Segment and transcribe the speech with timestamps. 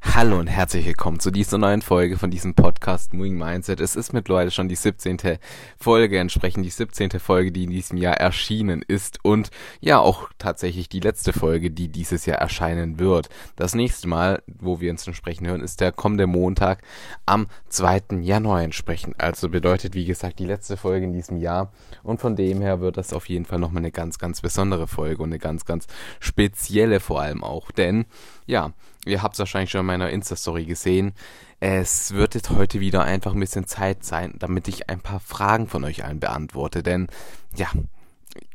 [0.00, 3.80] Hallo und herzlich willkommen zu dieser neuen Folge von diesem Podcast Moving Mindset.
[3.80, 5.38] Es ist mittlerweile schon die 17.
[5.76, 7.18] Folge, entsprechend die 17.
[7.18, 9.50] Folge, die in diesem Jahr erschienen ist und
[9.80, 13.28] ja auch tatsächlich die letzte Folge, die dieses Jahr erscheinen wird.
[13.56, 16.82] Das nächste Mal, wo wir uns entsprechend hören, ist der kommende Montag
[17.26, 18.20] am 2.
[18.20, 19.20] Januar entsprechend.
[19.20, 21.72] Also bedeutet, wie gesagt, die letzte Folge in diesem Jahr
[22.04, 25.24] und von dem her wird das auf jeden Fall nochmal eine ganz, ganz besondere Folge
[25.24, 25.88] und eine ganz, ganz
[26.20, 28.06] spezielle vor allem auch, denn
[28.46, 28.72] ja,
[29.08, 31.12] ihr habt es wahrscheinlich schon in meiner Insta-Story gesehen.
[31.60, 35.66] Es wird jetzt heute wieder einfach ein bisschen Zeit sein, damit ich ein paar Fragen
[35.66, 36.82] von euch allen beantworte.
[36.82, 37.08] Denn,
[37.56, 37.68] ja,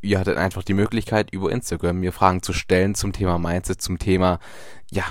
[0.01, 3.99] ihr hattet einfach die Möglichkeit, über Instagram mir Fragen zu stellen zum Thema Mindset, zum
[3.99, 4.39] Thema,
[4.91, 5.03] ja,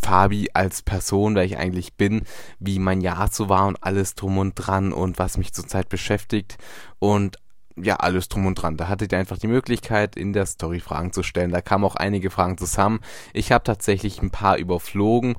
[0.00, 2.22] Fabi als Person, wer ich eigentlich bin,
[2.58, 6.58] wie mein Jahr so war und alles drum und dran und was mich zurzeit beschäftigt.
[6.98, 7.38] Und
[7.76, 8.76] ja, alles drum und dran.
[8.76, 11.50] Da hattet ihr einfach die Möglichkeit, in der Story Fragen zu stellen.
[11.50, 13.00] Da kamen auch einige Fragen zusammen.
[13.32, 15.36] Ich habe tatsächlich ein paar überflogen.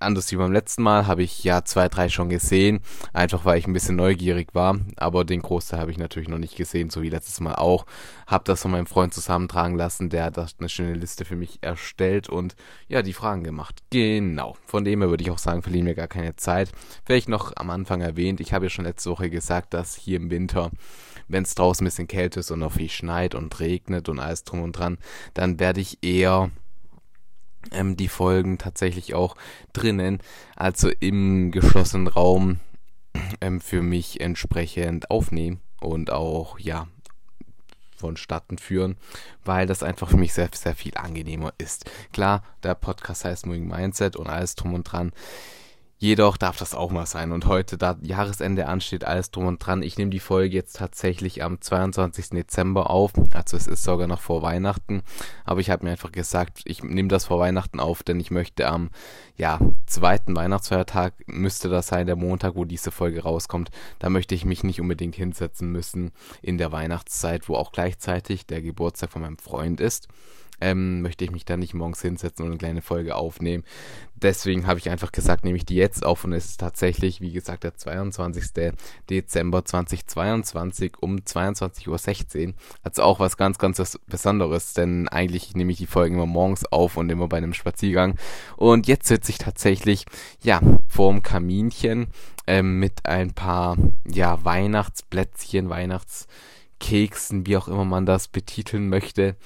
[0.00, 2.80] Anders wie beim letzten Mal habe ich ja zwei, drei schon gesehen,
[3.12, 4.78] einfach weil ich ein bisschen neugierig war.
[4.96, 7.84] Aber den Großteil habe ich natürlich noch nicht gesehen, so wie letztes Mal auch.
[8.28, 12.28] Habe das von meinem Freund zusammentragen lassen, der hat eine schöne Liste für mich erstellt
[12.28, 12.54] und
[12.86, 13.82] ja, die Fragen gemacht.
[13.90, 14.56] Genau.
[14.66, 16.70] Von dem her würde ich auch sagen, verlieren wir gar keine Zeit.
[17.04, 20.30] Vielleicht noch am Anfang erwähnt, ich habe ja schon letzte Woche gesagt, dass hier im
[20.30, 20.70] Winter
[21.28, 24.44] wenn es draußen ein bisschen kälter ist und noch viel schneit und regnet und alles
[24.44, 24.98] drum und dran,
[25.34, 26.50] dann werde ich eher
[27.72, 29.36] ähm, die Folgen tatsächlich auch
[29.72, 30.20] drinnen,
[30.56, 32.60] also im geschlossenen Raum
[33.40, 36.88] ähm, für mich entsprechend aufnehmen und auch, ja,
[37.96, 38.96] vonstatten führen,
[39.44, 41.90] weil das einfach für mich sehr, sehr viel angenehmer ist.
[42.12, 45.12] Klar, der Podcast heißt Moving Mindset und alles drum und dran.
[46.00, 47.32] Jedoch darf das auch mal sein.
[47.32, 49.82] Und heute, da Jahresende ansteht, alles drum und dran.
[49.82, 52.30] Ich nehme die Folge jetzt tatsächlich am 22.
[52.30, 53.10] Dezember auf.
[53.32, 55.02] Also es ist sogar noch vor Weihnachten.
[55.44, 58.68] Aber ich habe mir einfach gesagt, ich nehme das vor Weihnachten auf, denn ich möchte
[58.68, 58.90] am
[59.36, 63.70] ja, zweiten Weihnachtsfeiertag, müsste das sein, der Montag, wo diese Folge rauskommt.
[63.98, 68.62] Da möchte ich mich nicht unbedingt hinsetzen müssen in der Weihnachtszeit, wo auch gleichzeitig der
[68.62, 70.06] Geburtstag von meinem Freund ist
[70.60, 73.64] ähm, möchte ich mich da nicht morgens hinsetzen und eine kleine Folge aufnehmen.
[74.14, 77.30] Deswegen habe ich einfach gesagt, nehme ich die jetzt auf und es ist tatsächlich, wie
[77.30, 78.72] gesagt, der 22.
[79.08, 82.54] Dezember 2022 um 22.16 Uhr.
[82.82, 86.96] Also auch was ganz, ganz Besonderes, denn eigentlich nehme ich die Folgen immer morgens auf
[86.96, 88.16] und immer bei einem Spaziergang.
[88.56, 90.04] Und jetzt sitze ich tatsächlich,
[90.42, 92.08] ja, vorm Kaminchen
[92.48, 99.36] ähm, mit ein paar, ja, Weihnachtsplätzchen, Weihnachtskeksen, wie auch immer man das betiteln möchte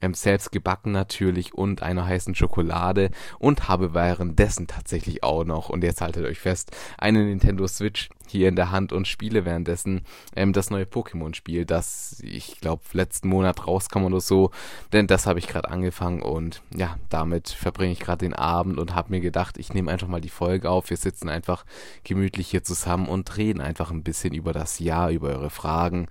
[0.00, 5.84] ähm, selbst gebacken natürlich und einer heißen Schokolade und habe währenddessen tatsächlich auch noch, und
[5.84, 10.02] jetzt haltet euch fest, eine Nintendo Switch hier in der Hand und spiele währenddessen
[10.34, 14.50] ähm, das neue Pokémon-Spiel, das ich glaube letzten Monat rauskam oder so,
[14.92, 18.94] denn das habe ich gerade angefangen und ja, damit verbringe ich gerade den Abend und
[18.94, 21.64] habe mir gedacht, ich nehme einfach mal die Folge auf, wir sitzen einfach
[22.04, 26.08] gemütlich hier zusammen und reden einfach ein bisschen über das Jahr, über eure Fragen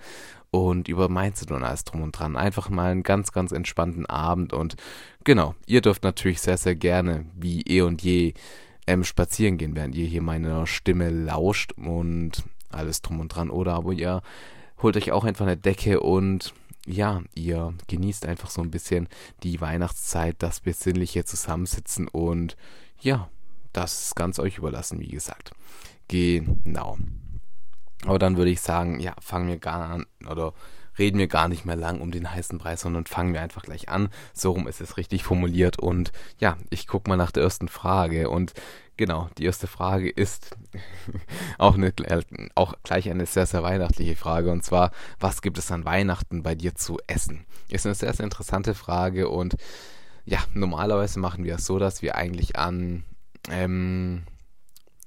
[0.55, 2.35] und über Mindset und alles drum und dran.
[2.35, 4.75] Einfach mal einen ganz, ganz entspannten Abend und
[5.23, 8.33] genau, ihr dürft natürlich sehr, sehr gerne, wie eh und je,
[8.87, 13.49] ähm, spazieren gehen, während ihr hier meiner Stimme lauscht und alles drum und dran.
[13.49, 14.21] Oder aber ihr
[14.81, 16.53] holt euch auch einfach eine Decke und
[16.85, 19.07] ja, ihr genießt einfach so ein bisschen
[19.41, 22.55] die Weihnachtszeit, das besinnliche Zusammensitzen und
[22.99, 23.29] ja,
[23.73, 25.51] das ist ganz euch überlassen, wie gesagt.
[26.07, 26.97] Genau.
[28.03, 30.53] Aber dann würde ich sagen, ja, fangen wir gar an oder
[30.97, 33.89] reden wir gar nicht mehr lang um den heißen Preis, sondern fangen wir einfach gleich
[33.89, 34.09] an.
[34.33, 35.79] So rum ist es richtig formuliert.
[35.79, 38.29] Und ja, ich gucke mal nach der ersten Frage.
[38.29, 38.53] Und
[38.97, 40.55] genau, die erste Frage ist
[41.57, 41.93] auch, eine,
[42.55, 44.51] auch gleich eine sehr, sehr weihnachtliche Frage.
[44.51, 47.45] Und zwar, was gibt es an Weihnachten bei dir zu essen?
[47.69, 49.29] Ist eine sehr, sehr interessante Frage.
[49.29, 49.55] Und
[50.25, 53.03] ja, normalerweise machen wir es so, dass wir eigentlich an
[53.49, 54.23] ähm,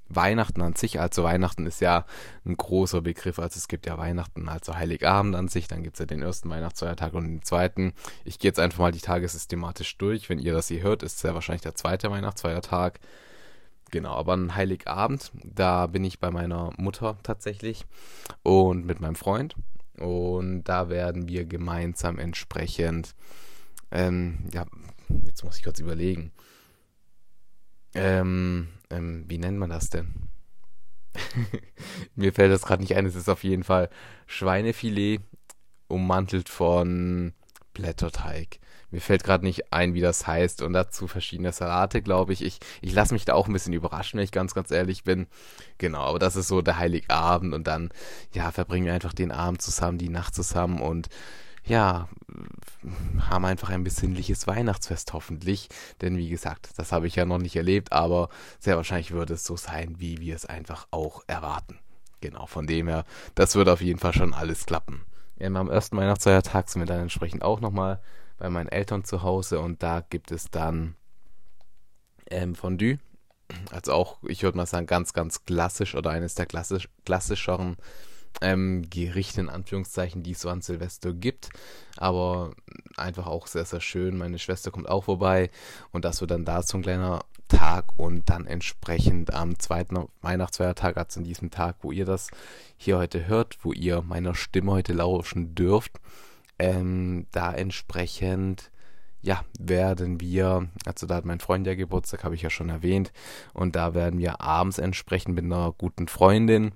[0.09, 2.07] Weihnachten an sich, also Weihnachten ist ja
[2.45, 6.01] ein großer Begriff, also es gibt ja Weihnachten, also Heiligabend an sich, dann gibt es
[6.01, 7.93] ja den ersten Weihnachtsfeiertag und den zweiten.
[8.25, 10.29] Ich gehe jetzt einfach mal die Tage systematisch durch.
[10.29, 13.01] Wenn ihr das hier hört, ist es ja wahrscheinlich der zweite Weihnachtsfeiertag.
[13.91, 17.87] Genau, aber ein Heiligabend, da bin ich bei meiner Mutter tatsächlich
[18.43, 19.55] und mit meinem Freund.
[19.99, 23.15] Und da werden wir gemeinsam entsprechend,
[23.91, 24.67] ähm, ja,
[25.25, 26.33] jetzt muss ich kurz überlegen.
[27.95, 30.15] Ähm, ähm, wie nennt man das denn?
[32.15, 33.89] Mir fällt das gerade nicht ein, es ist auf jeden Fall
[34.27, 35.21] Schweinefilet
[35.89, 37.33] ummantelt von
[37.73, 38.59] Blätterteig.
[38.91, 42.43] Mir fällt gerade nicht ein, wie das heißt und dazu verschiedene Salate, glaube ich.
[42.43, 45.27] Ich, ich lasse mich da auch ein bisschen überraschen, wenn ich ganz, ganz ehrlich bin.
[45.77, 47.91] Genau, aber das ist so der Heiligabend und dann,
[48.33, 51.09] ja, verbringen wir einfach den Abend zusammen, die Nacht zusammen und
[51.69, 52.09] ja,
[53.21, 55.69] haben einfach ein besinnliches Weihnachtsfest hoffentlich.
[56.01, 58.29] Denn wie gesagt, das habe ich ja noch nicht erlebt, aber
[58.59, 61.79] sehr wahrscheinlich wird es so sein, wie wir es einfach auch erwarten.
[62.21, 63.05] Genau, von dem her,
[63.35, 65.03] das wird auf jeden Fall schon alles klappen.
[65.39, 68.01] Ja, am ersten Weihnachtsfeiertag sind wir dann entsprechend auch nochmal
[68.39, 70.97] bei meinen Eltern zu Hause und da gibt es dann
[72.31, 72.99] ähm, Fondue.
[73.71, 77.77] Also auch, ich würde mal sagen, ganz, ganz klassisch oder eines der klassisch, klassischeren
[78.41, 81.51] ähm, Gerichte in Anführungszeichen, die es so an Silvester gibt.
[81.97, 82.55] Aber
[82.97, 84.19] einfach auch sehr, sehr schön.
[84.19, 85.51] Meine Schwester kommt auch vorbei
[85.93, 90.97] und das wird dann da so ein kleiner Tag und dann entsprechend am zweiten Weihnachtsfeiertag,
[90.97, 92.29] also an diesem Tag, wo ihr das
[92.77, 95.93] hier heute hört, wo ihr meiner Stimme heute lauschen dürft,
[96.59, 98.71] ähm, da entsprechend
[99.21, 103.13] ja, werden wir, also da hat mein Freund ja Geburtstag, habe ich ja schon erwähnt,
[103.53, 106.73] und da werden wir abends entsprechend mit einer guten Freundin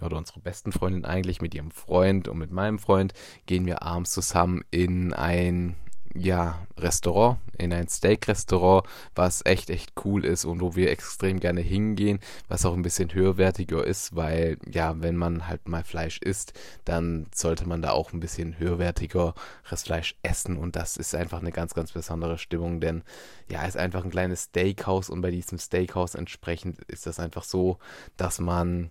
[0.00, 3.12] oder unserer besten Freundin eigentlich, mit ihrem Freund und mit meinem Freund,
[3.46, 5.76] gehen wir abends zusammen in ein
[6.18, 11.60] ja, Restaurant, in ein Steak-Restaurant, was echt, echt cool ist und wo wir extrem gerne
[11.60, 16.52] hingehen, was auch ein bisschen höherwertiger ist, weil, ja, wenn man halt mal Fleisch isst,
[16.84, 19.34] dann sollte man da auch ein bisschen höherwertigeres
[19.82, 23.02] Fleisch essen und das ist einfach eine ganz, ganz besondere Stimmung, denn,
[23.50, 27.44] ja, es ist einfach ein kleines Steakhouse und bei diesem Steakhouse entsprechend ist das einfach
[27.44, 27.78] so,
[28.16, 28.90] dass man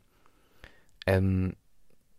[1.06, 1.56] ähm,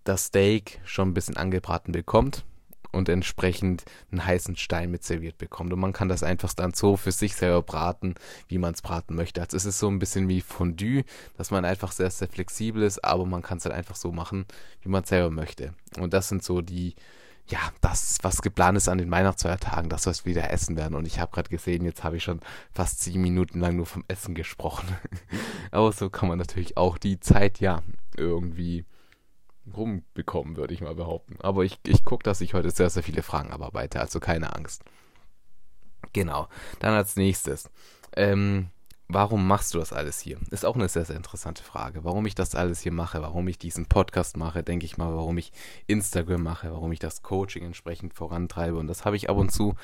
[0.04, 2.44] das Steak schon ein bisschen angebraten bekommt
[2.92, 5.72] und entsprechend einen heißen Stein mit serviert bekommt.
[5.72, 8.14] Und man kann das einfach dann so für sich selber braten,
[8.48, 9.40] wie man es braten möchte.
[9.40, 11.04] Also es ist so ein bisschen wie Fondue,
[11.36, 14.46] dass man einfach sehr, sehr flexibel ist, aber man kann es halt einfach so machen,
[14.82, 15.74] wie man es selber möchte.
[15.98, 16.94] Und das sind so die,
[17.48, 20.94] ja, das, was geplant ist an den Weihnachtsfeiertagen, das, wir wieder essen werden.
[20.94, 22.40] Und ich habe gerade gesehen, jetzt habe ich schon
[22.72, 24.88] fast sieben Minuten lang nur vom Essen gesprochen.
[25.70, 27.82] aber so kann man natürlich auch die Zeit, ja,
[28.16, 28.84] irgendwie
[29.74, 31.36] rumbekommen, würde ich mal behaupten.
[31.40, 34.82] Aber ich, ich gucke, dass ich heute sehr, sehr viele Fragen abarbeite, also keine Angst.
[36.12, 36.48] Genau.
[36.80, 37.70] Dann als nächstes.
[38.16, 38.70] Ähm,
[39.08, 40.38] warum machst du das alles hier?
[40.50, 42.04] Ist auch eine sehr, sehr interessante Frage.
[42.04, 45.38] Warum ich das alles hier mache, warum ich diesen Podcast mache, denke ich mal, warum
[45.38, 45.52] ich
[45.86, 48.76] Instagram mache, warum ich das Coaching entsprechend vorantreibe.
[48.76, 49.74] Und das habe ich ab und zu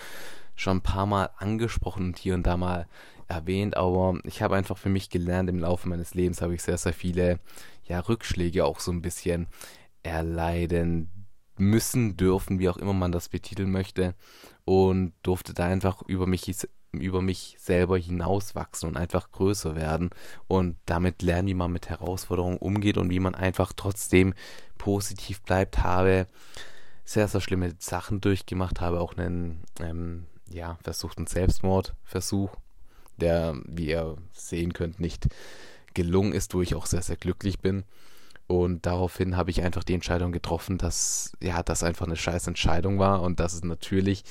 [0.54, 2.86] schon ein paar Mal angesprochen und hier und da mal
[3.28, 6.76] erwähnt, aber ich habe einfach für mich gelernt, im Laufe meines Lebens habe ich sehr,
[6.76, 7.40] sehr viele
[7.84, 9.46] ja, Rückschläge auch so ein bisschen
[10.02, 11.10] erleiden
[11.56, 14.14] müssen, dürfen, wie auch immer man das betiteln möchte.
[14.64, 16.48] Und durfte da einfach über mich,
[16.92, 20.10] über mich selber hinauswachsen und einfach größer werden.
[20.48, 24.34] Und damit lernen, wie man mit Herausforderungen umgeht und wie man einfach trotzdem
[24.78, 25.78] positiv bleibt.
[25.78, 26.26] Habe
[27.04, 32.56] sehr, sehr schlimme Sachen durchgemacht, habe auch einen ähm, ja, versuchten Selbstmordversuch,
[33.16, 35.28] der, wie ihr sehen könnt, nicht
[35.94, 37.84] gelungen ist, wo ich auch sehr, sehr glücklich bin.
[38.46, 42.98] Und daraufhin habe ich einfach die Entscheidung getroffen, dass ja, das einfach eine scheiß Entscheidung
[42.98, 44.24] war und dass es natürlich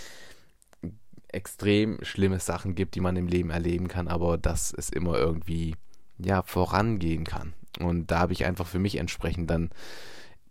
[1.33, 5.75] extrem schlimme Sachen gibt, die man im Leben erleben kann, aber dass es immer irgendwie
[6.17, 7.53] ja vorangehen kann.
[7.79, 9.69] Und da habe ich einfach für mich entsprechend dann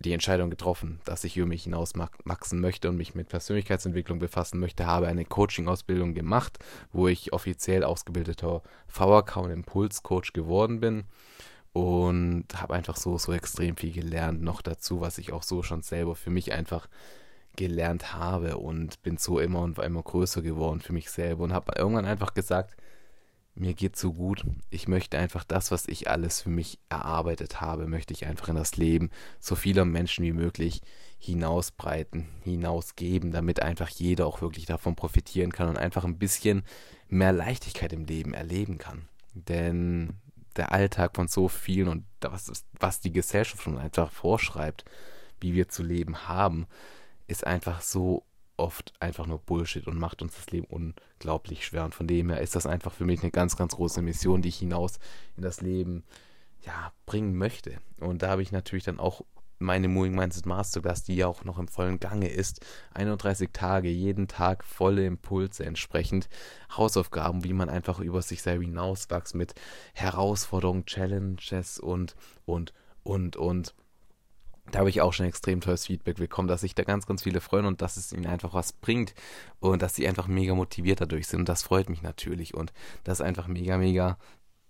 [0.00, 1.92] die Entscheidung getroffen, dass ich über mich hinaus
[2.24, 6.58] wachsen möchte und mich mit Persönlichkeitsentwicklung befassen möchte, habe eine Coaching-Ausbildung gemacht,
[6.90, 11.04] wo ich offiziell ausgebildeter V-Account Impulscoach geworden bin
[11.74, 15.82] und habe einfach so, so extrem viel gelernt noch dazu, was ich auch so schon
[15.82, 16.88] selber für mich einfach
[17.56, 21.72] gelernt habe und bin so immer und immer größer geworden für mich selber und habe
[21.76, 22.76] irgendwann einfach gesagt,
[23.54, 24.44] mir geht so gut.
[24.70, 28.56] Ich möchte einfach das, was ich alles für mich erarbeitet habe, möchte ich einfach in
[28.56, 30.82] das Leben so vieler Menschen wie möglich
[31.18, 36.62] hinausbreiten, hinausgeben, damit einfach jeder auch wirklich davon profitieren kann und einfach ein bisschen
[37.08, 39.08] mehr Leichtigkeit im Leben erleben kann.
[39.34, 40.14] Denn
[40.56, 44.84] der Alltag von so vielen und was, was die Gesellschaft schon einfach vorschreibt,
[45.40, 46.66] wie wir zu leben haben,
[47.30, 48.24] ist einfach so
[48.56, 51.84] oft einfach nur Bullshit und macht uns das Leben unglaublich schwer.
[51.84, 54.50] Und von dem her ist das einfach für mich eine ganz, ganz große Mission, die
[54.50, 54.98] ich hinaus
[55.36, 56.04] in das Leben
[56.62, 57.78] ja, bringen möchte.
[58.00, 59.22] Und da habe ich natürlich dann auch
[59.58, 62.64] meine Moving Mindset Masterclass, die ja auch noch im vollen Gange ist.
[62.94, 66.28] 31 Tage, jeden Tag volle Impulse entsprechend.
[66.76, 69.54] Hausaufgaben, wie man einfach über sich selber hinauswächst mit
[69.94, 72.72] Herausforderungen, Challenges und, und,
[73.04, 73.74] und, und
[74.70, 77.40] da habe ich auch schon extrem tolles Feedback bekommen, dass sich da ganz, ganz viele
[77.40, 79.14] freuen und dass es ihnen einfach was bringt
[79.60, 81.40] und dass sie einfach mega motiviert dadurch sind.
[81.40, 82.72] Und das freut mich natürlich und
[83.04, 84.18] das ist einfach mega, mega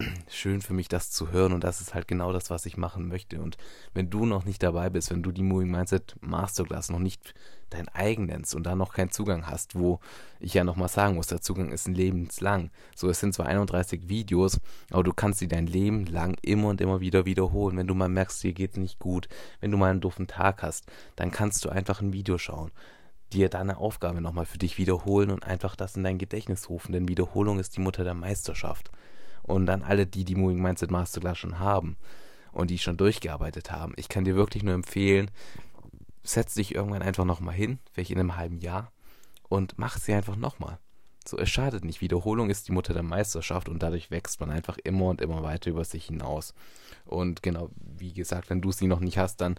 [0.28, 3.08] schön für mich, das zu hören und das ist halt genau das, was ich machen
[3.08, 3.40] möchte.
[3.40, 3.56] Und
[3.94, 7.34] wenn du noch nicht dabei bist, wenn du die Moving Mindset Masterclass noch nicht
[7.70, 10.00] dein eigen nennst und da noch keinen Zugang hast, wo
[10.38, 12.70] ich ja nochmal sagen muss, der Zugang ist ein lebenslang.
[12.94, 14.60] So, es sind zwar 31 Videos,
[14.90, 17.76] aber du kannst sie dein Leben lang immer und immer wieder wiederholen.
[17.76, 19.28] Wenn du mal merkst, dir geht's nicht gut,
[19.60, 20.86] wenn du mal einen doofen Tag hast,
[21.16, 22.70] dann kannst du einfach ein Video schauen
[23.32, 27.08] dir deine Aufgabe nochmal für dich wiederholen und einfach das in dein Gedächtnis rufen, denn
[27.08, 28.90] Wiederholung ist die Mutter der Meisterschaft.
[29.42, 31.96] Und dann alle, die die Moving Mindset Masterclass schon haben
[32.52, 35.30] und die schon durchgearbeitet haben, ich kann dir wirklich nur empfehlen,
[36.22, 38.92] setz dich irgendwann einfach nochmal hin, vielleicht in einem halben Jahr,
[39.48, 40.78] und mach sie einfach nochmal.
[41.26, 42.00] So, es schadet nicht.
[42.00, 45.70] Wiederholung ist die Mutter der Meisterschaft und dadurch wächst man einfach immer und immer weiter
[45.70, 46.54] über sich hinaus.
[47.04, 49.56] Und genau, wie gesagt, wenn du sie noch nicht hast, dann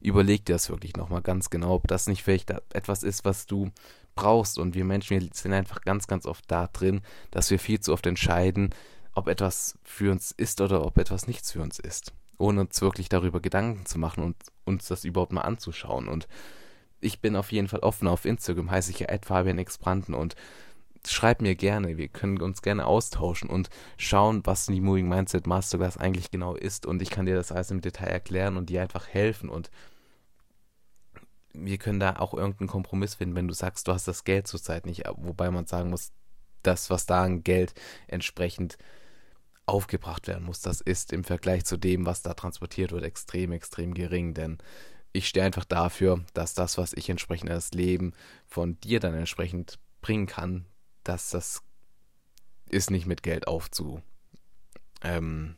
[0.00, 3.70] überleg dir das wirklich nochmal ganz genau, ob das nicht vielleicht etwas ist, was du
[4.14, 4.58] brauchst.
[4.58, 7.92] Und wir Menschen, wir sind einfach ganz, ganz oft da drin, dass wir viel zu
[7.92, 8.70] oft entscheiden,
[9.14, 13.08] ob etwas für uns ist oder ob etwas nichts für uns ist ohne uns wirklich
[13.08, 16.08] darüber Gedanken zu machen und uns das überhaupt mal anzuschauen.
[16.08, 16.28] Und
[17.00, 18.08] ich bin auf jeden Fall offen.
[18.08, 20.36] Auf Instagram, heiße ich ja Exbranden und
[21.06, 25.96] schreib mir gerne, wir können uns gerne austauschen und schauen, was die Moving Mindset Masterclass
[25.96, 26.86] eigentlich genau ist.
[26.86, 29.48] Und ich kann dir das alles im Detail erklären und dir einfach helfen.
[29.48, 29.70] Und
[31.52, 34.86] wir können da auch irgendeinen Kompromiss finden, wenn du sagst, du hast das Geld zurzeit
[34.86, 36.12] nicht, wobei man sagen muss,
[36.62, 37.74] das, was da an Geld
[38.06, 38.78] entsprechend
[39.66, 43.94] aufgebracht werden muss, das ist im Vergleich zu dem, was da transportiert wird, extrem, extrem
[43.94, 44.34] gering.
[44.34, 44.58] Denn
[45.12, 48.12] ich stehe einfach dafür, dass das, was ich entsprechend als Leben
[48.46, 50.66] von dir dann entsprechend bringen kann,
[51.04, 51.62] dass das
[52.68, 54.02] ist nicht mit Geld aufzu
[55.02, 55.56] ähm,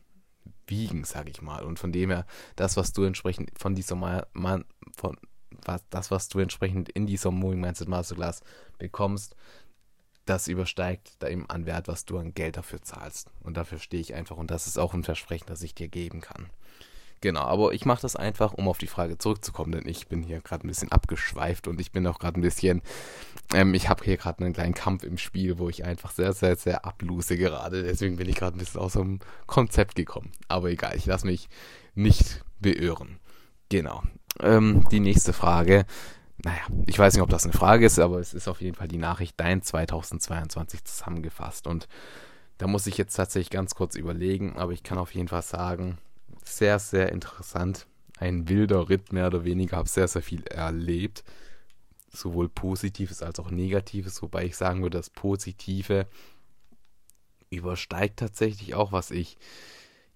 [0.67, 1.65] wiegen, sage ich mal.
[1.65, 4.65] Und von dem her, das, was du entsprechend von dieser man,
[4.97, 5.17] von
[5.65, 8.43] was, das, was du entsprechend in dieser Moving Mindset Masterclass
[8.79, 9.37] bekommst,
[10.25, 13.31] das übersteigt da eben an Wert, was du an Geld dafür zahlst.
[13.43, 16.21] Und dafür stehe ich einfach und das ist auch ein Versprechen, das ich dir geben
[16.21, 16.51] kann.
[17.25, 20.43] Genau, aber ich mache das einfach, um auf die Frage zurückzukommen, denn ich bin hier
[20.43, 22.83] gerade ein bisschen abgeschweift und ich bin auch gerade ein bisschen,
[23.55, 26.57] ähm, ich habe hier gerade einen kleinen Kampf im Spiel, wo ich einfach sehr, sehr,
[26.57, 27.83] sehr abluse gerade.
[27.83, 30.33] Deswegen bin ich gerade ein bisschen aus dem Konzept gekommen.
[30.49, 31.49] Aber egal, ich lasse mich
[31.95, 33.19] nicht beirren.
[33.71, 34.03] Genau.
[34.41, 35.87] Ähm, die nächste Frage
[36.39, 38.89] naja, ich weiß nicht, ob das eine Frage ist, aber es ist auf jeden Fall
[38.89, 41.67] die Nachricht Dein 2022 zusammengefasst.
[41.67, 41.89] Und
[42.59, 45.99] da muss ich jetzt tatsächlich ganz kurz überlegen, aber ich kann auf jeden Fall sagen,
[46.45, 47.87] sehr, sehr interessant.
[48.19, 51.25] Ein wilder Ritt mehr oder weniger, habe sehr, sehr viel erlebt.
[52.11, 56.07] Sowohl Positives als auch Negatives, wobei ich sagen würde, das Positive
[57.51, 59.37] übersteigt tatsächlich auch, was ich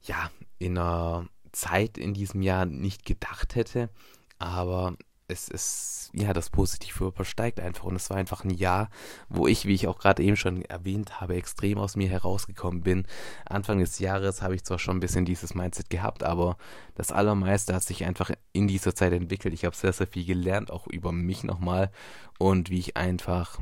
[0.03, 3.91] ja in einer Zeit in diesem Jahr nicht gedacht hätte.
[4.39, 4.97] Aber
[5.29, 7.85] es ist, ja, das Positive übersteigt einfach.
[7.85, 8.89] Und es war einfach ein Jahr,
[9.29, 13.07] wo ich, wie ich auch gerade eben schon erwähnt habe, extrem aus mir herausgekommen bin.
[13.45, 16.57] Anfang des Jahres habe ich zwar schon ein bisschen dieses Mindset gehabt, aber
[16.95, 19.53] das Allermeiste hat sich einfach in dieser Zeit entwickelt.
[19.53, 21.91] Ich habe sehr, sehr viel gelernt, auch über mich nochmal
[22.39, 23.59] und wie ich einfach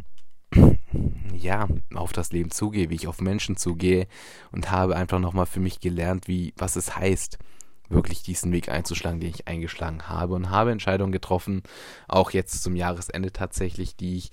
[1.34, 4.06] ja, auf das Leben zugehe, wie ich auf Menschen zugehe
[4.52, 7.38] und habe einfach nochmal für mich gelernt, wie, was es heißt,
[7.88, 11.62] wirklich diesen Weg einzuschlagen, den ich eingeschlagen habe und habe Entscheidungen getroffen,
[12.08, 14.30] auch jetzt zum Jahresende tatsächlich, die ich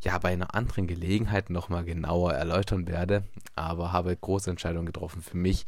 [0.00, 5.36] ja bei einer anderen Gelegenheit nochmal genauer erläutern werde, aber habe große Entscheidungen getroffen für
[5.36, 5.66] mich,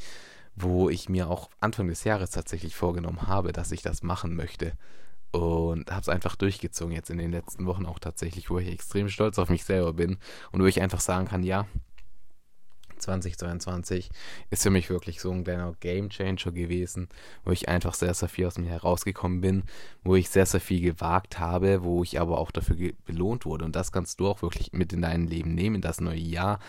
[0.54, 4.73] wo ich mir auch Anfang des Jahres tatsächlich vorgenommen habe, dass ich das machen möchte
[5.30, 9.09] und habe es einfach durchgezogen jetzt in den letzten Wochen auch tatsächlich, wo ich extrem
[9.09, 10.18] stolz auf mich selber bin
[10.52, 11.66] und wo ich einfach sagen kann, ja,
[12.99, 14.11] 2022
[14.50, 17.09] ist für mich wirklich so ein kleiner Game Changer gewesen,
[17.45, 19.62] wo ich einfach sehr, sehr viel aus mir herausgekommen bin,
[20.05, 23.64] wo ich sehr, sehr viel gewagt habe, wo ich aber auch dafür belohnt wurde.
[23.64, 26.61] Und das kannst du auch wirklich mit in dein Leben nehmen, das neue Jahr.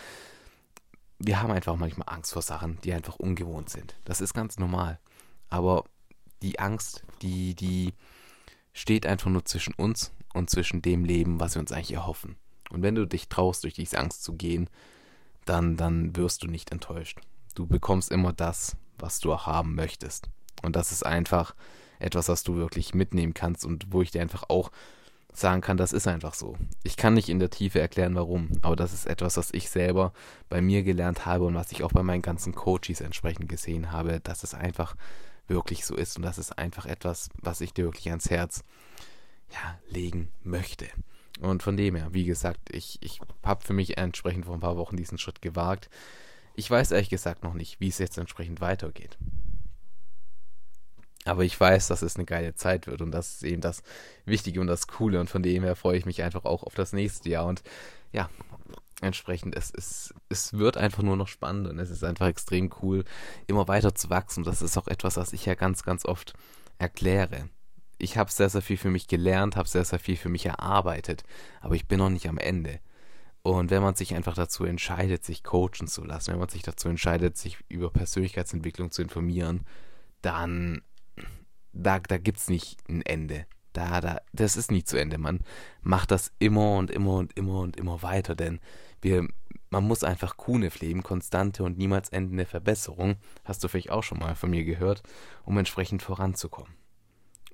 [1.18, 3.94] Wir haben einfach manchmal Angst vor Sachen, die einfach ungewohnt sind.
[4.04, 4.98] Das ist ganz normal.
[5.48, 5.84] Aber
[6.42, 7.92] die Angst, die, die
[8.72, 12.36] steht einfach nur zwischen uns und zwischen dem Leben, was wir uns eigentlich erhoffen.
[12.70, 14.70] Und wenn du dich traust, durch diese Angst zu gehen,
[15.44, 17.18] dann, dann wirst du nicht enttäuscht.
[17.54, 20.28] Du bekommst immer das, was du auch haben möchtest.
[20.62, 21.54] Und das ist einfach
[21.98, 24.70] etwas, was du wirklich mitnehmen kannst und wo ich dir einfach auch
[25.32, 26.56] sagen kann, das ist einfach so.
[26.82, 30.12] Ich kann nicht in der Tiefe erklären, warum, aber das ist etwas, was ich selber
[30.48, 34.20] bei mir gelernt habe und was ich auch bei meinen ganzen Coaches entsprechend gesehen habe,
[34.20, 34.96] dass es einfach
[35.46, 38.64] wirklich so ist und das ist einfach etwas, was ich dir wirklich ans Herz
[39.50, 40.88] ja, legen möchte.
[41.40, 44.76] Und von dem her, wie gesagt, ich, ich habe für mich entsprechend vor ein paar
[44.76, 45.88] Wochen diesen Schritt gewagt.
[46.54, 49.16] Ich weiß ehrlich gesagt noch nicht, wie es jetzt entsprechend weitergeht.
[51.24, 53.82] Aber ich weiß, dass es eine geile Zeit wird und das ist eben das
[54.24, 56.92] Wichtige und das Coole und von dem her freue ich mich einfach auch auf das
[56.92, 57.46] nächste Jahr.
[57.46, 57.62] Und
[58.12, 58.30] ja,
[59.02, 63.04] entsprechend, es, es, es wird einfach nur noch spannend und es ist einfach extrem cool,
[63.46, 64.44] immer weiter zu wachsen.
[64.44, 66.34] Das ist auch etwas, was ich ja ganz, ganz oft
[66.78, 67.48] erkläre.
[68.00, 71.22] Ich habe sehr, sehr viel für mich gelernt, habe sehr, sehr viel für mich erarbeitet,
[71.60, 72.80] aber ich bin noch nicht am Ende.
[73.42, 76.88] Und wenn man sich einfach dazu entscheidet, sich coachen zu lassen, wenn man sich dazu
[76.88, 79.66] entscheidet, sich über Persönlichkeitsentwicklung zu informieren,
[80.22, 80.82] dann
[81.72, 83.46] da, da gibt es nicht ein Ende.
[83.72, 85.16] Da, da, das ist nie zu Ende.
[85.16, 85.40] Man
[85.80, 88.60] macht das immer und immer und immer und immer weiter, denn
[89.00, 89.28] wir,
[89.70, 94.18] man muss einfach KUNEF leben, konstante und niemals endende Verbesserung, hast du vielleicht auch schon
[94.18, 95.02] mal von mir gehört,
[95.44, 96.79] um entsprechend voranzukommen.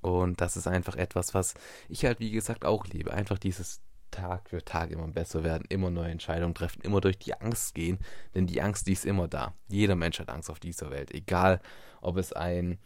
[0.06, 1.54] Und das ist einfach etwas, was
[1.88, 3.12] ich halt, wie gesagt, auch liebe.
[3.12, 3.80] Einfach dieses
[4.12, 7.98] Tag für Tag immer besser werden, immer neue Entscheidungen treffen, immer durch die Angst gehen,
[8.34, 9.54] denn die Angst, die ist immer da.
[9.68, 11.60] Jeder Mensch hat Angst auf dieser Welt, egal
[12.00, 12.78] ob es ein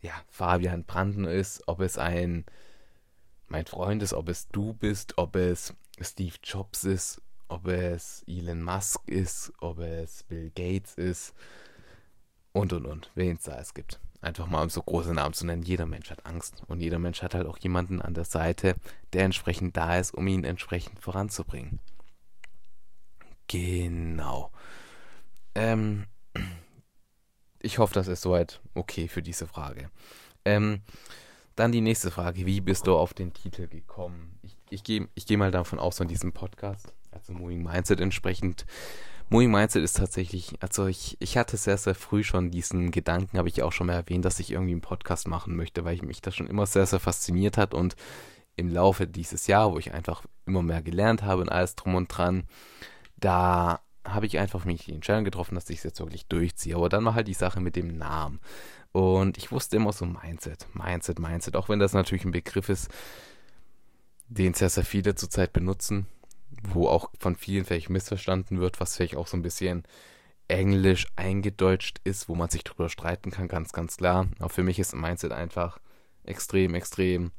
[0.00, 2.44] ja, Fabian Branden ist, ob es ein
[3.48, 8.62] mein Freund ist, ob es du bist, ob es Steve Jobs ist, ob es Elon
[8.62, 11.34] Musk ist, ob es Bill Gates ist
[12.52, 14.00] und und und, wen es da es gibt.
[14.22, 15.64] Einfach mal um so große Namen zu nennen.
[15.64, 18.76] Jeder Mensch hat Angst und jeder Mensch hat halt auch jemanden an der Seite,
[19.12, 21.80] der entsprechend da ist, um ihn entsprechend voranzubringen.
[23.48, 24.52] Genau.
[25.56, 26.06] Ähm,
[27.60, 29.90] ich hoffe, das ist soweit okay für diese Frage.
[30.44, 30.82] Ähm,
[31.56, 32.46] dann die nächste Frage.
[32.46, 34.38] Wie bist du auf den Titel gekommen?
[34.42, 38.66] Ich, ich gehe ich geh mal davon aus, von diesem Podcast, also Moving Mindset entsprechend.
[39.32, 43.48] Moving Mindset ist tatsächlich, also ich, ich hatte sehr, sehr früh schon diesen Gedanken, habe
[43.48, 46.20] ich auch schon mal erwähnt, dass ich irgendwie einen Podcast machen möchte, weil ich mich
[46.20, 47.96] das schon immer sehr, sehr fasziniert hat und
[48.56, 52.08] im Laufe dieses Jahr, wo ich einfach immer mehr gelernt habe und alles drum und
[52.08, 52.44] dran,
[53.16, 56.76] da habe ich einfach mich die Entscheidung getroffen, dass ich es jetzt wirklich durchziehe.
[56.76, 58.38] Aber dann war halt die Sache mit dem Namen.
[58.90, 62.90] Und ich wusste immer so Mindset, Mindset, Mindset, auch wenn das natürlich ein Begriff ist,
[64.28, 66.06] den sehr, sehr viele zurzeit benutzen,
[66.62, 69.84] wo auch von vielen vielleicht missverstanden wird, was vielleicht auch so ein bisschen
[70.48, 74.28] englisch eingedeutscht ist, wo man sich drüber streiten kann, ganz, ganz klar.
[74.38, 75.78] Aber für mich ist Mindset einfach
[76.24, 77.32] extrem, extrem,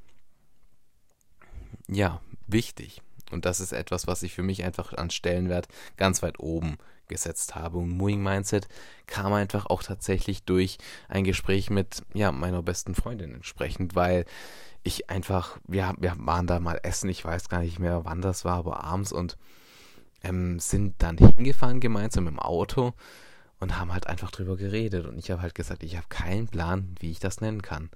[1.88, 3.02] ja, wichtig.
[3.32, 7.56] Und das ist etwas, was ich für mich einfach an Stellenwert ganz weit oben gesetzt
[7.56, 7.78] habe.
[7.78, 8.68] Und Moving Mindset
[9.08, 10.78] kam einfach auch tatsächlich durch
[11.10, 14.26] ein Gespräch mit ja, meiner besten Freundin entsprechend, weil
[14.84, 18.46] ich einfach, wir, wir waren da mal essen, ich weiß gar nicht mehr, wann das
[18.46, 19.38] war, aber abends und
[20.24, 22.94] ähm, sind dann hingefahren gemeinsam im Auto
[23.60, 25.06] und haben halt einfach drüber geredet.
[25.06, 27.90] Und ich habe halt gesagt, ich habe keinen Plan, wie ich das nennen kann.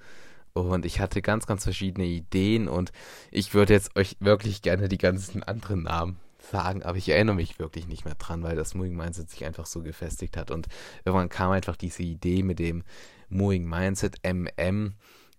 [0.53, 2.91] Und ich hatte ganz, ganz verschiedene Ideen und
[3.31, 6.19] ich würde jetzt euch wirklich gerne die ganzen anderen Namen
[6.51, 9.65] sagen, aber ich erinnere mich wirklich nicht mehr dran, weil das Moving Mindset sich einfach
[9.65, 10.49] so gefestigt hat.
[10.49, 10.67] Und
[11.05, 12.83] irgendwann kam einfach diese Idee mit dem
[13.29, 14.93] Moving Mindset MM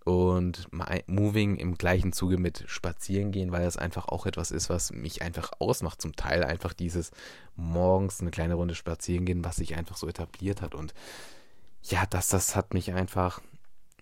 [0.08, 0.70] und
[1.06, 5.20] Moving im gleichen Zuge mit Spazieren gehen, weil das einfach auch etwas ist, was mich
[5.20, 6.00] einfach ausmacht.
[6.00, 7.10] Zum Teil einfach dieses
[7.56, 10.74] morgens eine kleine Runde spazieren gehen, was sich einfach so etabliert hat.
[10.74, 10.94] Und
[11.82, 13.42] ja, das, das hat mich einfach,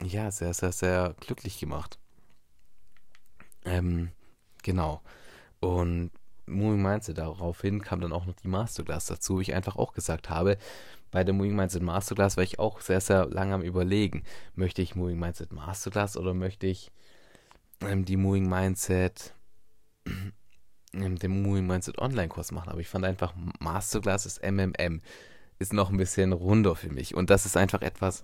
[0.00, 1.98] ja, sehr, sehr, sehr glücklich gemacht.
[3.64, 4.12] Ähm,
[4.62, 5.02] genau.
[5.58, 6.12] Und
[6.46, 7.18] Moving Mindset.
[7.18, 10.56] Daraufhin kam dann auch noch die Masterclass dazu, wie ich einfach auch gesagt habe.
[11.16, 14.22] Bei der Moving Mindset Masterclass war ich auch sehr, sehr lange am Überlegen.
[14.54, 16.92] Möchte ich Moving Mindset Masterclass oder möchte ich
[17.80, 19.32] ähm, die Moving Mindset,
[20.92, 22.68] ähm, den Moving Mindset Online-Kurs machen?
[22.68, 25.00] Aber ich fand einfach Masterclass ist MMM.
[25.58, 27.14] Ist noch ein bisschen runder für mich.
[27.14, 28.22] Und das ist einfach etwas,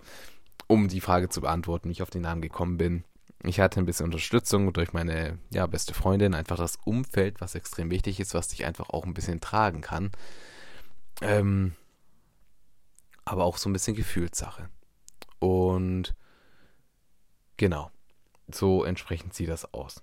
[0.67, 3.05] um die Frage zu beantworten, wie ich auf den Namen gekommen bin
[3.45, 7.91] ich hatte ein bisschen Unterstützung durch meine ja, beste Freundin, einfach das Umfeld, was extrem
[7.91, 10.13] wichtig ist, was dich einfach auch ein bisschen tragen kann.
[11.23, 11.73] Ähm,
[13.25, 14.69] aber auch so ein bisschen Gefühlssache.
[15.39, 16.15] Und
[17.57, 17.91] genau,
[18.51, 20.03] so entsprechend sieht das aus.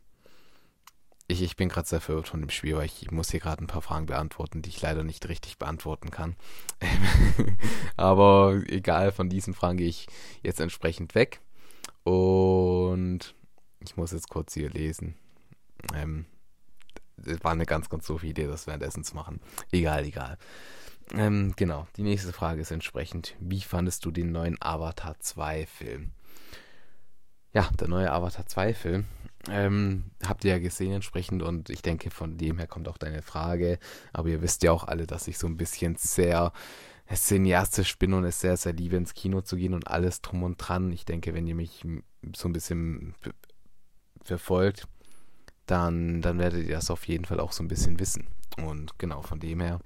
[1.27, 3.67] Ich, ich bin gerade sehr verwirrt von dem Spiel, weil ich muss hier gerade ein
[3.67, 6.36] paar Fragen beantworten, die ich leider nicht richtig beantworten kann.
[7.97, 10.08] aber egal, von diesen Fragen gehe ich
[10.41, 11.39] jetzt entsprechend weg.
[12.03, 13.36] Und
[13.79, 15.15] ich muss jetzt kurz hier lesen.
[15.93, 16.25] Ähm,
[17.41, 19.39] war eine ganz, ganz doofe Idee, das währenddessen zu machen.
[19.71, 20.38] Egal, egal.
[21.13, 26.12] Ähm, genau, die nächste Frage ist entsprechend, wie fandest du den neuen Avatar 2 Film?
[27.52, 29.06] Ja, der neue Avatar 2 Film.
[29.50, 33.22] Ähm, habt ihr ja gesehen entsprechend und ich denke, von dem her kommt auch deine
[33.22, 33.80] Frage.
[34.13, 36.52] Aber ihr wisst ja auch alle, dass ich so ein bisschen sehr
[37.12, 40.58] cineastisch bin und es sehr, sehr liebe, ins Kino zu gehen und alles drum und
[40.58, 40.91] dran.
[40.91, 41.84] Ich denke, wenn ihr mich
[42.36, 43.15] so ein bisschen
[44.22, 44.88] verfolgt,
[45.65, 48.28] dann, dann werdet ihr das auf jeden Fall auch so ein bisschen wissen.
[48.58, 49.80] Und genau, von dem her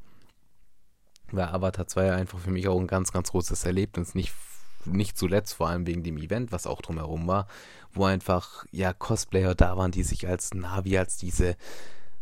[1.35, 4.15] war Avatar 2 einfach für mich auch ein ganz, ganz großes Erlebnis.
[4.15, 4.33] Nicht,
[4.85, 7.47] nicht zuletzt, vor allem wegen dem Event, was auch drumherum war,
[7.93, 11.55] wo einfach, ja, Cosplayer da waren, die sich als Navi, als diese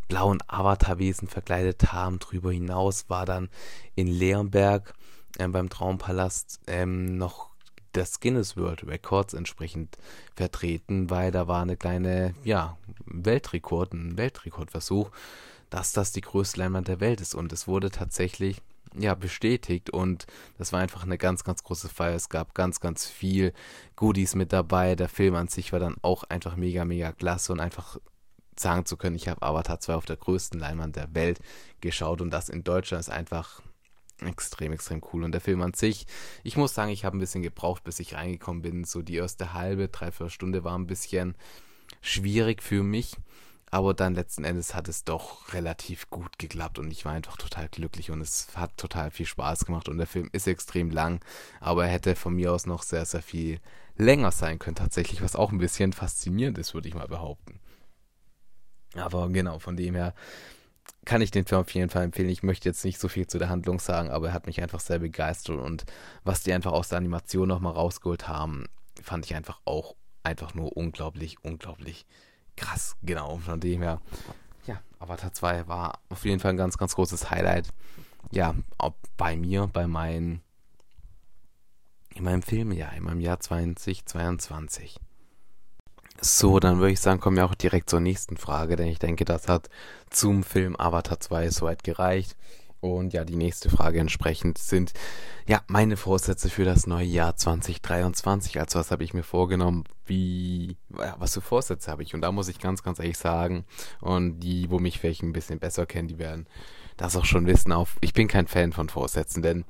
[0.08, 2.19] blauen Avatarwesen verkleidet haben.
[2.19, 3.50] Drüber hinaus war dann
[3.95, 4.93] in Leonberg
[5.38, 7.52] äh, beim Traumpalast ähm, noch
[7.93, 9.97] das Guinness World Records entsprechend
[10.36, 15.12] vertreten, weil da war eine kleine, ja, Weltrekord, ein Weltrekordversuch,
[15.69, 17.36] dass das die größte Leinwand der Welt ist.
[17.36, 18.62] Und es wurde tatsächlich,
[18.97, 20.25] ja, bestätigt und
[20.58, 22.15] das war einfach eine ganz, ganz große Feier.
[22.15, 23.54] Es gab ganz, ganz viel
[23.95, 24.95] Goodies mit dabei.
[24.95, 27.97] Der Film an sich war dann auch einfach mega, mega klasse und einfach
[28.58, 31.39] sagen zu können, ich habe Avatar 2 auf der größten Leinwand der Welt
[31.80, 33.62] geschaut und das in Deutschland ist einfach
[34.19, 35.23] extrem, extrem cool.
[35.23, 36.06] Und der Film an sich,
[36.43, 38.84] ich muss sagen, ich habe ein bisschen gebraucht, bis ich reingekommen bin.
[38.84, 41.36] So die erste halbe, dreiviertel Stunde war ein bisschen
[42.01, 43.15] schwierig für mich.
[43.74, 47.70] Aber dann letzten Endes hat es doch relativ gut geklappt und ich war einfach total
[47.70, 51.24] glücklich und es hat total viel Spaß gemacht und der Film ist extrem lang,
[51.62, 53.62] aber er hätte von mir aus noch sehr, sehr viel
[53.96, 57.62] länger sein können tatsächlich, was auch ein bisschen faszinierend ist, würde ich mal behaupten.
[58.96, 60.14] Aber genau, von dem her
[61.06, 62.30] kann ich den Film auf jeden Fall empfehlen.
[62.30, 64.82] Ich möchte jetzt nicht so viel zu der Handlung sagen, aber er hat mich einfach
[64.82, 65.86] sehr begeistert und
[66.26, 68.66] was die einfach aus der Animation nochmal rausgeholt haben,
[69.02, 72.06] fand ich einfach auch einfach nur unglaublich, unglaublich
[72.62, 72.95] krass.
[73.04, 74.00] Genau, von dem her,
[74.65, 77.67] ja, Avatar 2 war auf jeden Fall ein ganz, ganz großes Highlight.
[78.32, 80.41] Ja, auch bei mir, bei meinen,
[82.13, 85.00] in meinem Filmjahr, in meinem Jahr 2022.
[86.24, 89.26] So, dann würde ich sagen, kommen wir auch direkt zur nächsten Frage, denn ich denke,
[89.26, 89.69] das hat
[90.12, 92.38] zum Film Avatar 2 soweit gereicht.
[92.82, 94.94] Und ja, die nächste Frage entsprechend sind
[95.48, 98.60] ja meine Vorsätze für das neue Jahr 2023.
[98.60, 99.84] Also was habe ich mir vorgenommen?
[100.08, 102.15] Wie, ja, was für Vorsätze habe ich?
[102.15, 103.65] Und da muss ich ganz, ganz ehrlich sagen,
[104.02, 106.48] und die, wo mich vielleicht ein bisschen besser kennen, die werden
[106.98, 107.72] das auch schon wissen.
[107.72, 109.63] Auf, ich bin kein Fan von Vorsätzen, denn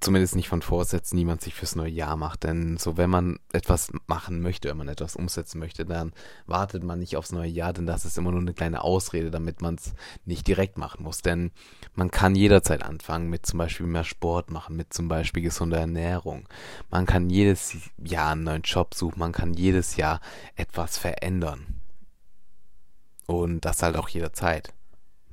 [0.00, 2.44] zumindest nicht von Vorsätzen, die man sich fürs neue Jahr macht.
[2.44, 6.12] Denn so, wenn man etwas machen möchte, wenn man etwas umsetzen möchte, dann
[6.46, 9.62] wartet man nicht aufs neue Jahr, denn das ist immer nur eine kleine Ausrede, damit
[9.62, 11.22] man es nicht direkt machen muss.
[11.22, 11.50] Denn
[11.94, 16.48] man kann jederzeit anfangen mit zum Beispiel mehr Sport machen, mit zum Beispiel gesunder Ernährung.
[16.90, 20.20] Man kann jedes Jahr einen neuen Job suchen, man kann jedes Jahr
[20.56, 21.80] etwas verändern.
[23.26, 24.72] Und das halt auch jederzeit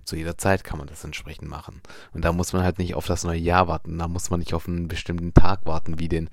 [0.07, 1.81] zu jeder Zeit kann man das entsprechend machen.
[2.13, 4.53] Und da muss man halt nicht auf das neue Jahr warten, da muss man nicht
[4.53, 6.29] auf einen bestimmten Tag warten, wie den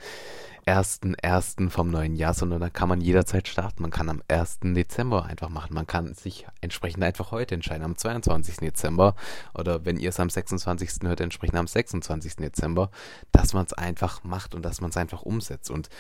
[0.67, 3.83] ersten ersten vom neuen Jahr, sondern da kann man jederzeit starten.
[3.83, 4.61] Man kann am 1.
[4.63, 5.75] Dezember einfach machen.
[5.75, 8.57] Man kann sich entsprechend einfach heute entscheiden, am 22.
[8.57, 9.15] Dezember
[9.55, 11.03] oder wenn ihr es am 26.
[11.03, 12.37] hört, entsprechend am 26.
[12.37, 12.91] Dezember,
[13.31, 15.71] dass man es einfach macht und dass man es einfach umsetzt.
[15.71, 15.91] Und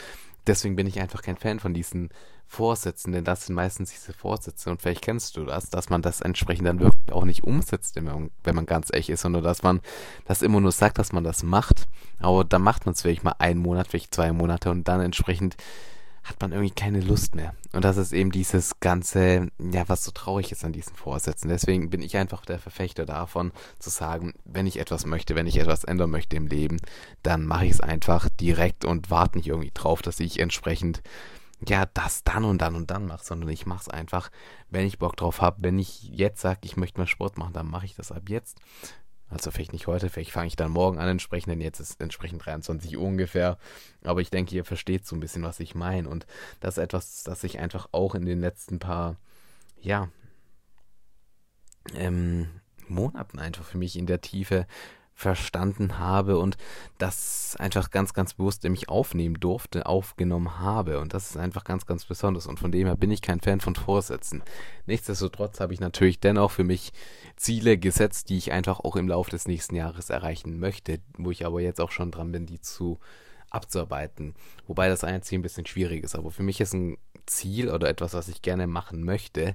[0.46, 2.10] deswegen bin ich einfach kein Fan von diesen
[2.46, 6.20] Vorsätzen, denn das sind meistens diese Vorsätze und vielleicht kennst du das, dass man das
[6.20, 9.80] entsprechend dann wirklich auch nicht umsetzt, wenn man, ganz echt ist, sondern dass man
[10.26, 11.86] das immer nur sagt, dass man das macht,
[12.18, 15.56] aber dann macht man es vielleicht mal einen Monat, vielleicht zwei Monate und dann entsprechend
[16.24, 17.54] hat man irgendwie keine Lust mehr.
[17.72, 21.48] Und das ist eben dieses ganze, ja, was so traurig ist an diesen Vorsätzen.
[21.48, 25.58] Deswegen bin ich einfach der Verfechter davon, zu sagen, wenn ich etwas möchte, wenn ich
[25.58, 26.78] etwas ändern möchte im Leben,
[27.22, 31.02] dann mache ich es einfach direkt und warte nicht irgendwie drauf, dass ich entsprechend
[31.68, 34.30] ja, das dann und dann und dann mache, sondern ich mache es einfach,
[34.70, 35.58] wenn ich Bock drauf habe.
[35.60, 38.58] Wenn ich jetzt sage, ich möchte mal Sport machen, dann mache ich das ab jetzt.
[39.34, 42.46] Also vielleicht nicht heute, vielleicht fange ich dann morgen an entsprechend, denn jetzt ist entsprechend
[42.46, 43.58] 23 Uhr ungefähr.
[44.04, 46.08] Aber ich denke, ihr versteht so ein bisschen, was ich meine.
[46.08, 46.24] Und
[46.60, 49.16] das ist etwas, das ich einfach auch in den letzten paar,
[49.80, 50.08] ja,
[51.94, 52.48] ähm,
[52.86, 54.68] Monaten einfach für mich in der Tiefe
[55.14, 56.56] verstanden habe und
[56.98, 60.98] das einfach ganz, ganz bewusst in mich aufnehmen durfte, aufgenommen habe.
[60.98, 62.46] Und das ist einfach ganz, ganz besonders.
[62.46, 64.42] Und von dem her bin ich kein Fan von Vorsätzen.
[64.86, 66.92] Nichtsdestotrotz habe ich natürlich dennoch für mich
[67.36, 71.46] Ziele gesetzt, die ich einfach auch im Laufe des nächsten Jahres erreichen möchte, wo ich
[71.46, 72.98] aber jetzt auch schon dran bin, die zu
[73.50, 74.34] abzuarbeiten.
[74.66, 76.16] Wobei das eine Ziel ein bisschen schwierig ist.
[76.16, 79.54] Aber für mich ist ein Ziel oder etwas, was ich gerne machen möchte,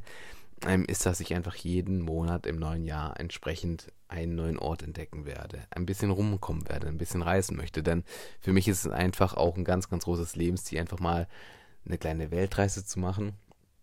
[0.66, 5.26] ähm, ist, dass ich einfach jeden Monat im neuen Jahr entsprechend einen neuen Ort entdecken
[5.26, 7.84] werde, ein bisschen rumkommen werde, ein bisschen reisen möchte.
[7.84, 8.04] Denn
[8.40, 11.28] für mich ist es einfach auch ein ganz, ganz großes Lebensziel, einfach mal
[11.86, 13.34] eine kleine Weltreise zu machen.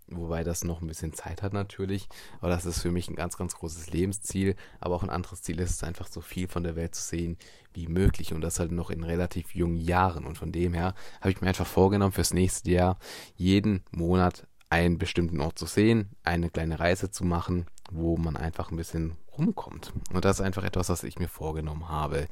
[0.08, 2.08] Wobei das noch ein bisschen Zeit hat natürlich.
[2.40, 4.54] Aber das ist für mich ein ganz, ganz großes Lebensziel.
[4.78, 7.36] Aber auch ein anderes Ziel ist es einfach so viel von der Welt zu sehen
[7.72, 8.32] wie möglich.
[8.32, 10.24] Und das halt noch in relativ jungen Jahren.
[10.24, 12.98] Und von dem her habe ich mir einfach vorgenommen, fürs nächste Jahr
[13.34, 18.70] jeden Monat einen bestimmten Ort zu sehen, eine kleine Reise zu machen, wo man einfach
[18.70, 19.92] ein bisschen rumkommt.
[20.12, 22.26] Und das ist einfach etwas, was ich mir vorgenommen habe.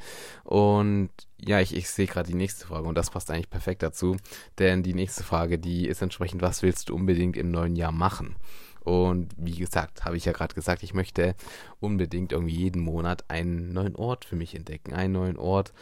[0.44, 4.16] Und ja, ich, ich sehe gerade die nächste Frage und das passt eigentlich perfekt dazu.
[4.58, 8.36] Denn die nächste Frage, die ist entsprechend, was willst du unbedingt im neuen Jahr machen?
[8.80, 11.34] Und wie gesagt, habe ich ja gerade gesagt, ich möchte
[11.80, 14.92] unbedingt irgendwie jeden Monat einen neuen Ort für mich entdecken.
[14.92, 15.72] Einen neuen Ort,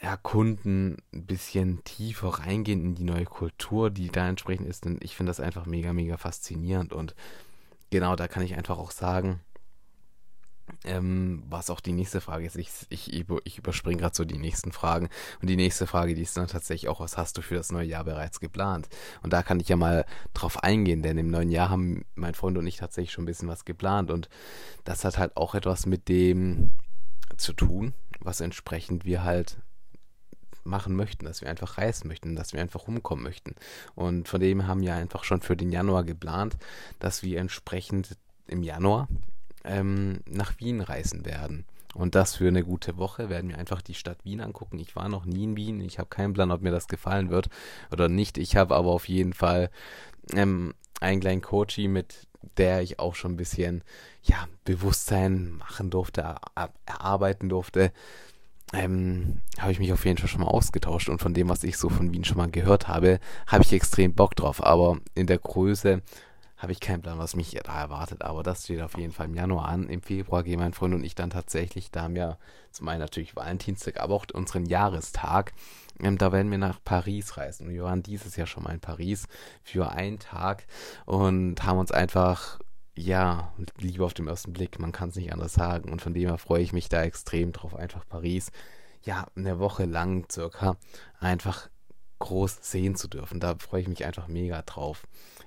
[0.00, 4.84] erkunden, ein bisschen tiefer reingehen in die neue Kultur, die da entsprechend ist.
[4.84, 6.92] Denn ich finde das einfach mega, mega faszinierend.
[6.92, 7.14] Und
[7.90, 9.40] genau, da kann ich einfach auch sagen,
[10.86, 12.56] ähm, was auch die nächste Frage ist.
[12.56, 13.12] Ich, ich,
[13.44, 15.08] ich überspringe gerade so die nächsten Fragen.
[15.40, 17.86] Und die nächste Frage, die ist dann tatsächlich auch, was hast du für das neue
[17.86, 18.88] Jahr bereits geplant?
[19.22, 22.58] Und da kann ich ja mal drauf eingehen, denn im neuen Jahr haben mein Freund
[22.58, 24.10] und ich tatsächlich schon ein bisschen was geplant.
[24.10, 24.28] Und
[24.84, 26.72] das hat halt auch etwas mit dem
[27.36, 29.58] zu tun, was entsprechend wir halt
[30.66, 33.54] machen möchten, dass wir einfach reisen möchten, dass wir einfach rumkommen möchten.
[33.94, 36.56] Und von dem haben wir einfach schon für den Januar geplant,
[36.98, 39.08] dass wir entsprechend im Januar
[39.66, 41.64] ähm, nach Wien reisen werden.
[41.94, 44.78] Und das für eine gute Woche werden wir einfach die Stadt Wien angucken.
[44.78, 45.80] Ich war noch nie in Wien.
[45.80, 47.48] Ich habe keinen Plan, ob mir das gefallen wird
[47.90, 48.36] oder nicht.
[48.36, 49.70] Ich habe aber auf jeden Fall
[50.34, 52.26] ähm, einen kleinen Coachy, mit
[52.58, 53.82] der ich auch schon ein bisschen
[54.22, 56.20] ja, Bewusstsein machen durfte,
[56.54, 57.92] er erarbeiten durfte.
[58.72, 61.78] Ähm, habe ich mich auf jeden Fall schon mal ausgetauscht und von dem, was ich
[61.78, 64.62] so von Wien schon mal gehört habe, habe ich extrem Bock drauf.
[64.62, 66.02] Aber in der Größe
[66.56, 69.34] habe ich keinen Plan, was mich da erwartet, aber das steht auf jeden Fall im
[69.34, 69.88] Januar an.
[69.88, 72.38] Im Februar gehen mein Freund und ich dann tatsächlich, da haben wir
[72.70, 75.52] zum einen natürlich Valentinstag, aber auch unseren Jahrestag,
[76.00, 77.68] ähm, da werden wir nach Paris reisen.
[77.68, 79.26] Wir waren dieses Jahr schon mal in Paris
[79.62, 80.66] für einen Tag
[81.04, 82.58] und haben uns einfach,
[82.94, 85.92] ja, Liebe auf den ersten Blick, man kann es nicht anders sagen.
[85.92, 88.50] Und von dem her freue ich mich da extrem drauf, einfach Paris,
[89.02, 90.76] ja, eine Woche lang circa,
[91.20, 91.68] einfach
[92.18, 93.40] groß sehen zu dürfen.
[93.40, 95.06] Da freue ich mich einfach mega drauf.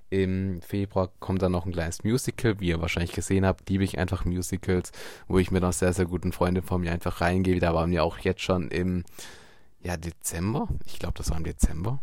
[0.10, 4.00] Im Februar kommt dann noch ein kleines Musical, wie ihr wahrscheinlich gesehen habt, liebe ich
[4.00, 4.91] einfach Musicals,
[5.28, 7.60] wo ich mit einer sehr, sehr guten Freundin von mir einfach reingehe.
[7.60, 9.04] Da waren wir auch jetzt schon im
[9.82, 10.67] ja, Dezember.
[10.86, 12.00] Ich glaube, das war im Dezember.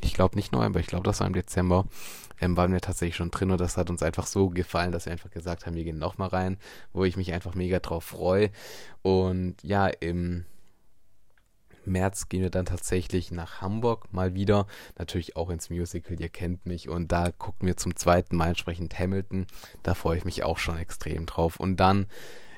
[0.00, 1.86] Ich glaube nicht November, ich glaube, das war im Dezember.
[2.38, 5.12] Ähm, waren wir tatsächlich schon drin und das hat uns einfach so gefallen, dass wir
[5.12, 6.58] einfach gesagt haben, wir gehen nochmal rein,
[6.92, 8.50] wo ich mich einfach mega drauf freue.
[9.02, 10.44] Und ja, im
[11.86, 14.66] März gehen wir dann tatsächlich nach Hamburg mal wieder.
[14.98, 16.88] Natürlich auch ins Musical, ihr kennt mich.
[16.88, 19.46] Und da gucken wir zum zweiten Mal entsprechend Hamilton.
[19.82, 21.58] Da freue ich mich auch schon extrem drauf.
[21.58, 22.06] Und dann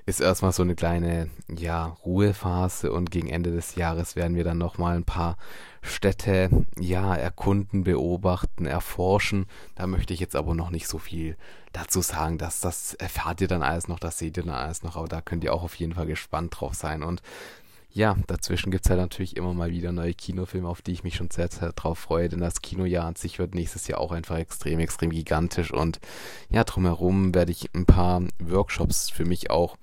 [0.09, 4.57] ist erstmal so eine kleine, ja, Ruhephase und gegen Ende des Jahres werden wir dann
[4.57, 5.37] nochmal ein paar
[5.83, 9.45] Städte, ja, erkunden, beobachten, erforschen.
[9.75, 11.37] Da möchte ich jetzt aber noch nicht so viel
[11.75, 14.97] dazu sagen, dass das erfahrt ihr dann alles noch, das seht ihr dann alles noch,
[14.97, 17.21] aber da könnt ihr auch auf jeden Fall gespannt drauf sein und
[17.90, 21.16] ja, dazwischen gibt es halt natürlich immer mal wieder neue Kinofilme, auf die ich mich
[21.16, 24.37] schon sehr, sehr drauf freue, denn das Kinojahr an sich wird nächstes Jahr auch einfach
[24.37, 25.98] extrem, extrem gigantisch und
[26.51, 29.77] ja, drumherum werde ich ein paar Workshops für mich auch,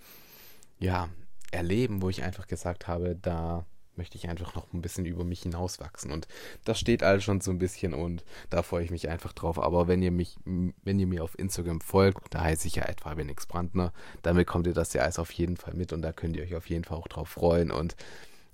[0.80, 1.10] ja,
[1.52, 3.66] erleben, wo ich einfach gesagt habe, da
[3.98, 6.12] möchte ich einfach noch ein bisschen über mich hinauswachsen.
[6.12, 6.28] Und
[6.64, 9.60] das steht alles schon so ein bisschen und da freue ich mich einfach drauf.
[9.60, 13.14] Aber wenn ihr mich, wenn ihr mir auf Instagram folgt, da heiße ich ja etwa
[13.14, 16.36] Benix Brandner, dann bekommt ihr das ja alles auf jeden Fall mit und da könnt
[16.36, 17.96] ihr euch auf jeden Fall auch drauf freuen und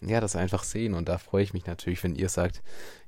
[0.01, 0.93] ja, das einfach sehen.
[0.93, 2.61] Und da freue ich mich natürlich, wenn ihr sagt,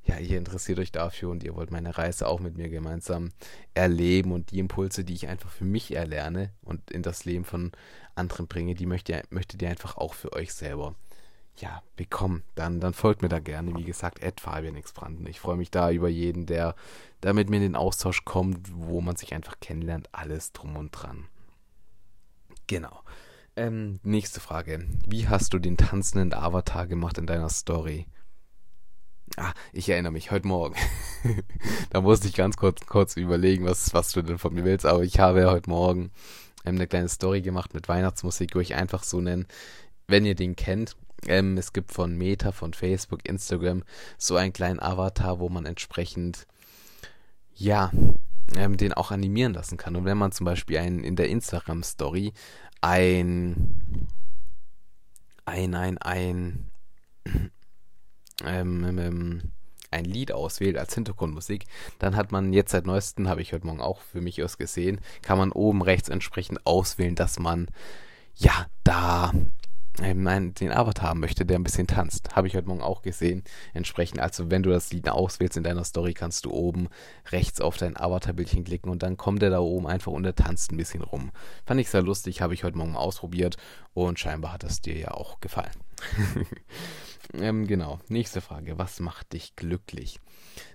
[0.05, 3.31] ja, ihr interessiert euch dafür und ihr wollt meine Reise auch mit mir gemeinsam
[3.73, 7.71] erleben und die Impulse, die ich einfach für mich erlerne und in das Leben von
[8.15, 10.95] anderen bringe, die möchtet ihr, möchtet ihr einfach auch für euch selber
[11.57, 13.75] ja, bekommen, dann, dann folgt mir da gerne.
[13.75, 15.27] Wie gesagt, Ed Fabian X Branden.
[15.27, 16.75] Ich freue mich da über jeden, der
[17.21, 20.09] da mit mir in den Austausch kommt, wo man sich einfach kennenlernt.
[20.11, 21.27] Alles drum und dran.
[22.67, 23.01] Genau.
[23.55, 24.87] Ähm, nächste Frage.
[25.05, 28.07] Wie hast du den tanzenden Avatar gemacht in deiner Story?
[29.37, 30.75] Ah, ich erinnere mich, heute Morgen.
[31.91, 34.85] da musste ich ganz kurz, kurz überlegen, was, was du denn von mir willst.
[34.85, 36.11] Aber ich habe heute Morgen
[36.65, 39.45] ähm, eine kleine Story gemacht mit Weihnachtsmusik, wo ich einfach so nenne,
[40.07, 43.83] wenn ihr den kennt, ähm, es gibt von Meta, von Facebook, Instagram
[44.17, 46.47] so einen kleinen Avatar, wo man entsprechend,
[47.53, 47.91] ja,
[48.55, 49.95] ähm, den auch animieren lassen kann.
[49.95, 52.33] Und wenn man zum Beispiel einen, in der Instagram-Story
[52.81, 54.07] ein,
[55.45, 56.71] ein, ein, ein,
[58.45, 59.41] ähm, ähm, ähm,
[59.91, 61.65] ein Lied auswählt als Hintergrundmusik,
[61.99, 64.99] dann hat man jetzt seit neuestem, habe ich heute Morgen auch für mich aus gesehen,
[65.21, 67.67] kann man oben rechts entsprechend auswählen, dass man
[68.35, 69.31] ja da
[70.01, 72.35] ähm, den Avatar haben möchte, der ein bisschen tanzt.
[72.35, 73.43] Habe ich heute Morgen auch gesehen.
[73.73, 76.89] Entsprechend, also wenn du das Lied auswählst in deiner Story, kannst du oben
[77.31, 80.71] rechts auf dein Avatar-Bildchen klicken und dann kommt der da oben einfach und der tanzt
[80.71, 81.31] ein bisschen rum.
[81.65, 83.57] Fand ich sehr lustig, habe ich heute Morgen ausprobiert
[83.93, 85.73] und scheinbar hat das dir ja auch gefallen.
[87.35, 88.77] ähm, genau, nächste Frage.
[88.77, 90.19] Was macht dich glücklich?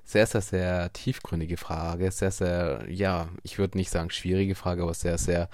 [0.04, 2.10] Sehr, sehr, sehr tiefgründige Frage.
[2.10, 5.48] Sehr, sehr, ja, ich würde nicht sagen schwierige Frage, aber sehr, sehr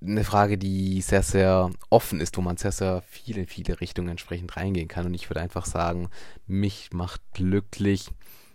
[0.00, 4.56] eine Frage, die sehr, sehr offen ist, wo man sehr, sehr viele, viele Richtungen entsprechend
[4.56, 5.06] reingehen kann.
[5.06, 6.08] Und ich würde einfach sagen,
[6.46, 8.10] mich macht glücklich,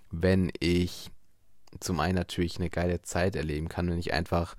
[0.10, 1.12] wenn ich
[1.80, 4.56] zum einen natürlich eine geile Zeit erleben kann, wenn ich einfach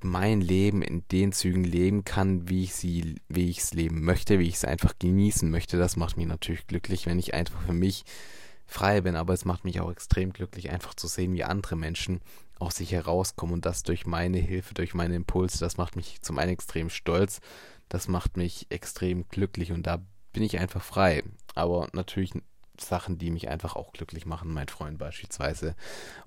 [0.00, 4.38] mein Leben in den Zügen leben kann, wie ich sie, wie ich es leben möchte,
[4.38, 5.76] wie ich es einfach genießen möchte.
[5.76, 8.04] Das macht mich natürlich glücklich, wenn ich einfach für mich
[8.66, 12.20] frei bin, aber es macht mich auch extrem glücklich, einfach zu sehen, wie andere Menschen
[12.58, 16.38] aus sich herauskommen und das durch meine Hilfe, durch meine Impulse, das macht mich zum
[16.38, 17.40] einen extrem stolz,
[17.88, 21.22] das macht mich extrem glücklich und da bin ich einfach frei.
[21.54, 22.32] Aber natürlich
[22.80, 25.74] Sachen, die mich einfach auch glücklich machen, mein Freund beispielsweise.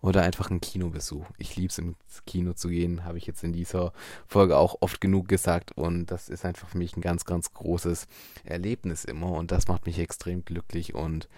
[0.01, 1.25] Oder einfach ein Kinobesuch.
[1.37, 3.93] Ich liebe es, ins Kino zu gehen, habe ich jetzt in dieser
[4.27, 5.71] Folge auch oft genug gesagt.
[5.73, 8.07] Und das ist einfach für mich ein ganz, ganz großes
[8.43, 9.31] Erlebnis immer.
[9.31, 10.93] Und das macht mich extrem glücklich.
[10.93, 11.29] Und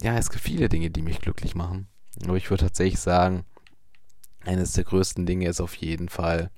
[0.00, 1.88] ja, es gibt viele Dinge, die mich glücklich machen.
[2.24, 3.44] Aber ich würde tatsächlich sagen,
[4.44, 6.50] eines der größten Dinge ist auf jeden Fall,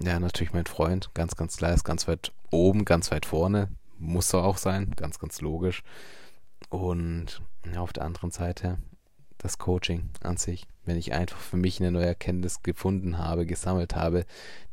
[0.00, 4.32] ja, natürlich mein Freund, ganz, ganz klar, ist ganz weit oben, ganz weit vorne, muss
[4.32, 5.82] er auch sein, ganz, ganz logisch.
[6.68, 7.42] Und
[7.76, 8.78] auf der anderen Seite
[9.38, 13.94] das Coaching an sich, wenn ich einfach für mich eine neue Erkenntnis gefunden habe, gesammelt
[13.94, 14.24] habe,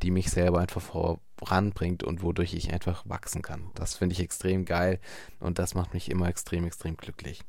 [0.02, 3.70] die mich selber einfach voranbringt und wodurch ich einfach wachsen kann.
[3.76, 5.00] Das finde ich extrem geil
[5.40, 7.42] und das macht mich immer extrem, extrem glücklich.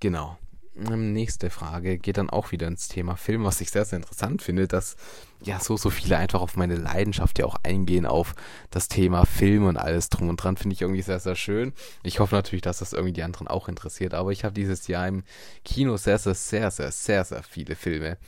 [0.00, 0.38] Genau.
[0.78, 4.42] Ähm, nächste Frage geht dann auch wieder ins Thema Film, was ich sehr, sehr interessant
[4.42, 4.96] finde, dass
[5.42, 8.34] ja so, so viele einfach auf meine Leidenschaft ja auch eingehen, auf
[8.70, 11.72] das Thema Film und alles drum und dran, finde ich irgendwie sehr, sehr schön.
[12.02, 15.06] Ich hoffe natürlich, dass das irgendwie die anderen auch interessiert, aber ich habe dieses Jahr
[15.08, 15.24] im
[15.64, 18.18] Kino sehr, sehr, sehr, sehr, sehr, sehr viele Filme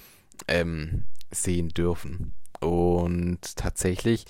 [0.48, 2.34] ähm, sehen dürfen.
[2.60, 4.26] Und tatsächlich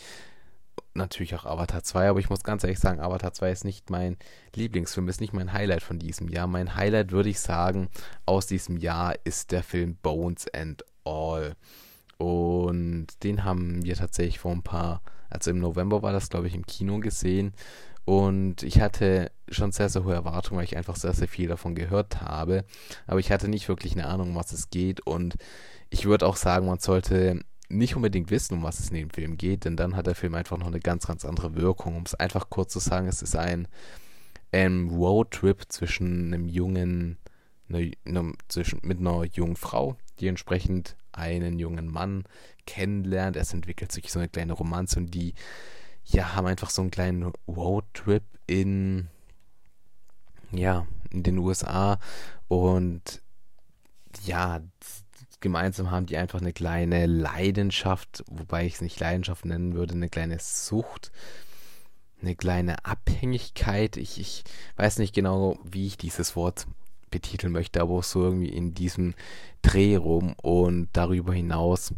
[0.95, 4.17] natürlich auch Avatar 2, aber ich muss ganz ehrlich sagen, Avatar 2 ist nicht mein
[4.55, 6.47] Lieblingsfilm, ist nicht mein Highlight von diesem Jahr.
[6.47, 7.89] Mein Highlight, würde ich sagen,
[8.27, 11.57] aus diesem Jahr ist der Film Bones and All.
[12.19, 16.55] Und den haben wir tatsächlich vor ein paar, also im November war das, glaube ich,
[16.55, 17.55] im Kino gesehen.
[18.05, 21.75] Und ich hatte schon sehr, sehr hohe Erwartungen, weil ich einfach sehr, sehr viel davon
[21.75, 22.65] gehört habe.
[23.07, 25.01] Aber ich hatte nicht wirklich eine Ahnung, um was es geht.
[25.01, 25.37] Und
[25.91, 29.37] ich würde auch sagen, man sollte nicht unbedingt wissen, um was es in dem Film
[29.37, 31.97] geht, denn dann hat der Film einfach noch eine ganz, ganz andere Wirkung.
[31.97, 33.69] Um es einfach kurz zu sagen, es ist ein,
[34.53, 37.19] ein Roadtrip zwischen einem jungen,
[37.69, 42.25] eine, eine, zwischen, mit einer jungen Frau, die entsprechend einen jungen Mann
[42.67, 43.37] kennenlernt.
[43.37, 45.35] Es entwickelt sich so eine kleine Romanze und die
[46.05, 49.09] ja, haben einfach so einen kleinen Roadtrip in
[50.53, 51.99] ja, in den USA
[52.49, 53.23] und
[54.25, 54.61] ja,
[55.41, 60.09] gemeinsam haben die einfach eine kleine Leidenschaft, wobei ich es nicht Leidenschaft nennen würde, eine
[60.09, 61.11] kleine Sucht,
[62.21, 63.97] eine kleine Abhängigkeit.
[63.97, 64.45] Ich, ich
[64.77, 66.67] weiß nicht genau, wie ich dieses Wort
[67.11, 69.15] betiteln möchte, aber so irgendwie in diesem
[69.63, 71.95] Dreh rum und darüber hinaus.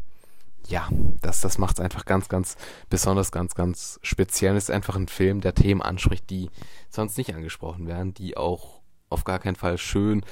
[0.68, 0.88] Ja,
[1.20, 2.56] das, das macht es einfach ganz, ganz
[2.88, 4.56] besonders, ganz, ganz speziell.
[4.56, 6.50] Es ist einfach ein Film, der Themen anspricht, die
[6.88, 10.24] sonst nicht angesprochen werden, die auch auf gar keinen Fall schön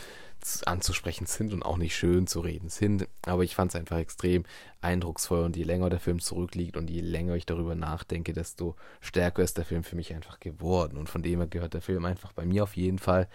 [0.66, 3.08] anzusprechen sind und auch nicht schön zu reden sind.
[3.26, 4.44] Aber ich fand es einfach extrem
[4.80, 9.42] eindrucksvoll und je länger der Film zurückliegt und je länger ich darüber nachdenke, desto stärker
[9.42, 10.96] ist der Film für mich einfach geworden.
[10.96, 13.28] Und von dem her gehört der Film einfach bei mir auf jeden Fall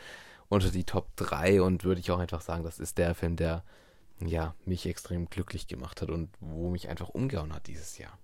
[0.49, 3.63] unter die Top 3 und würde ich auch einfach sagen, das ist der Film, der
[4.19, 8.17] ja mich extrem glücklich gemacht hat und wo mich einfach umgehauen hat dieses Jahr.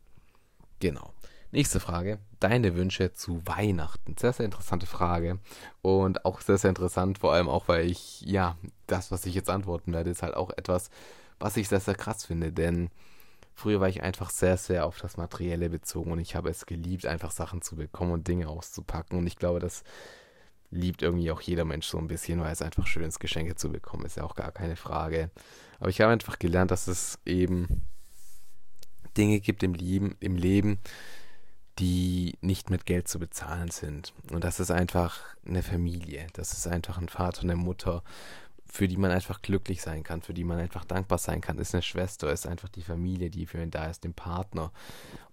[0.79, 1.13] Genau.
[1.53, 2.19] Nächste Frage.
[2.39, 4.15] Deine Wünsche zu Weihnachten.
[4.17, 5.37] Sehr, sehr interessante Frage.
[5.81, 9.49] Und auch sehr, sehr interessant, vor allem auch, weil ich, ja, das, was ich jetzt
[9.49, 10.89] antworten werde, ist halt auch etwas,
[11.39, 12.53] was ich sehr, sehr krass finde.
[12.53, 12.89] Denn
[13.53, 17.05] früher war ich einfach sehr, sehr auf das Materielle bezogen und ich habe es geliebt,
[17.05, 19.17] einfach Sachen zu bekommen und Dinge auszupacken.
[19.19, 19.83] Und ich glaube, das
[20.69, 23.69] liebt irgendwie auch jeder Mensch so ein bisschen, weil es einfach schön ist, Geschenke zu
[23.69, 25.29] bekommen, ist ja auch gar keine Frage.
[25.81, 27.85] Aber ich habe einfach gelernt, dass es eben
[29.17, 30.79] Dinge gibt im Leben, im Leben,
[31.81, 34.13] die nicht mit Geld zu bezahlen sind.
[34.31, 36.27] Und das ist einfach eine Familie.
[36.33, 38.03] Das ist einfach ein Vater, eine Mutter,
[38.67, 41.73] für die man einfach glücklich sein kann, für die man einfach dankbar sein kann, ist
[41.73, 44.71] eine Schwester, ist einfach die Familie, die für ihn da ist, den Partner.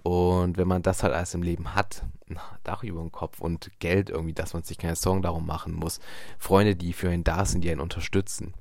[0.02, 2.02] Und wenn man das halt alles im Leben hat,
[2.64, 6.00] Dach über dem Kopf und Geld irgendwie, dass man sich keine Sorgen darum machen muss,
[6.38, 8.54] Freunde, die für einen da sind, die einen unterstützen,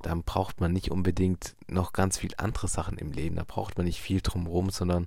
[0.00, 3.36] dann braucht man nicht unbedingt noch ganz viel andere Sachen im Leben.
[3.36, 5.06] Da braucht man nicht viel drumherum, sondern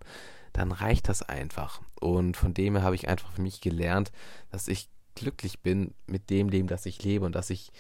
[0.54, 1.82] dann reicht das einfach.
[2.00, 4.12] Und von dem her habe ich einfach für mich gelernt,
[4.52, 7.72] dass ich glücklich bin mit dem Leben, das ich lebe und dass ich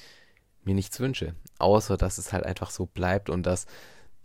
[0.64, 1.36] mir nichts wünsche.
[1.58, 3.66] Außer, dass es halt einfach so bleibt und dass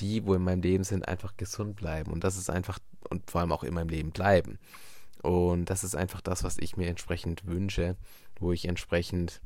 [0.00, 2.12] die, wo in meinem Leben sind, einfach gesund bleiben.
[2.12, 2.78] Und das ist einfach,
[3.08, 4.58] und vor allem auch in meinem Leben bleiben.
[5.22, 7.96] Und das ist einfach das, was ich mir entsprechend wünsche,
[8.38, 9.40] wo ich entsprechend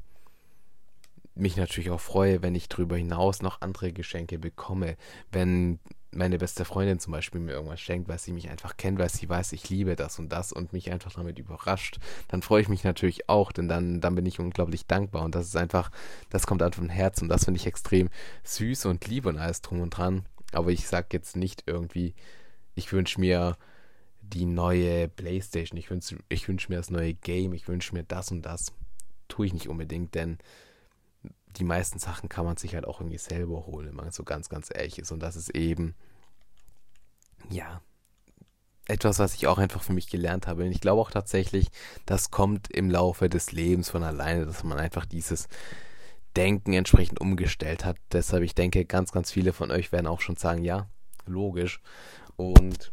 [1.38, 4.96] mich natürlich auch freue, wenn ich darüber hinaus noch andere Geschenke bekomme,
[5.30, 5.78] wenn
[6.10, 9.28] meine beste Freundin zum Beispiel mir irgendwas schenkt, weil sie mich einfach kennt, weil sie
[9.28, 12.82] weiß, ich liebe das und das und mich einfach damit überrascht, dann freue ich mich
[12.82, 15.90] natürlich auch, denn dann, dann bin ich unglaublich dankbar und das ist einfach,
[16.30, 18.08] das kommt einfach vom Herzen und das finde ich extrem
[18.44, 20.24] süß und liebe und alles drum und dran.
[20.52, 22.14] Aber ich sage jetzt nicht irgendwie,
[22.74, 23.56] ich wünsche mir
[24.22, 28.30] die neue Playstation, ich wünsche ich wünsch mir das neue Game, ich wünsche mir das
[28.30, 28.72] und das.
[29.28, 30.38] Tue ich nicht unbedingt, denn
[31.58, 34.48] die meisten Sachen kann man sich halt auch irgendwie selber holen, wenn man so ganz,
[34.48, 35.12] ganz ehrlich ist.
[35.12, 35.94] Und das ist eben,
[37.50, 37.80] ja,
[38.86, 40.64] etwas, was ich auch einfach für mich gelernt habe.
[40.64, 41.68] Und ich glaube auch tatsächlich,
[42.06, 45.48] das kommt im Laufe des Lebens von alleine, dass man einfach dieses
[46.36, 47.96] Denken entsprechend umgestellt hat.
[48.12, 50.88] Deshalb, ich denke, ganz, ganz viele von euch werden auch schon sagen, ja,
[51.26, 51.80] logisch.
[52.36, 52.92] Und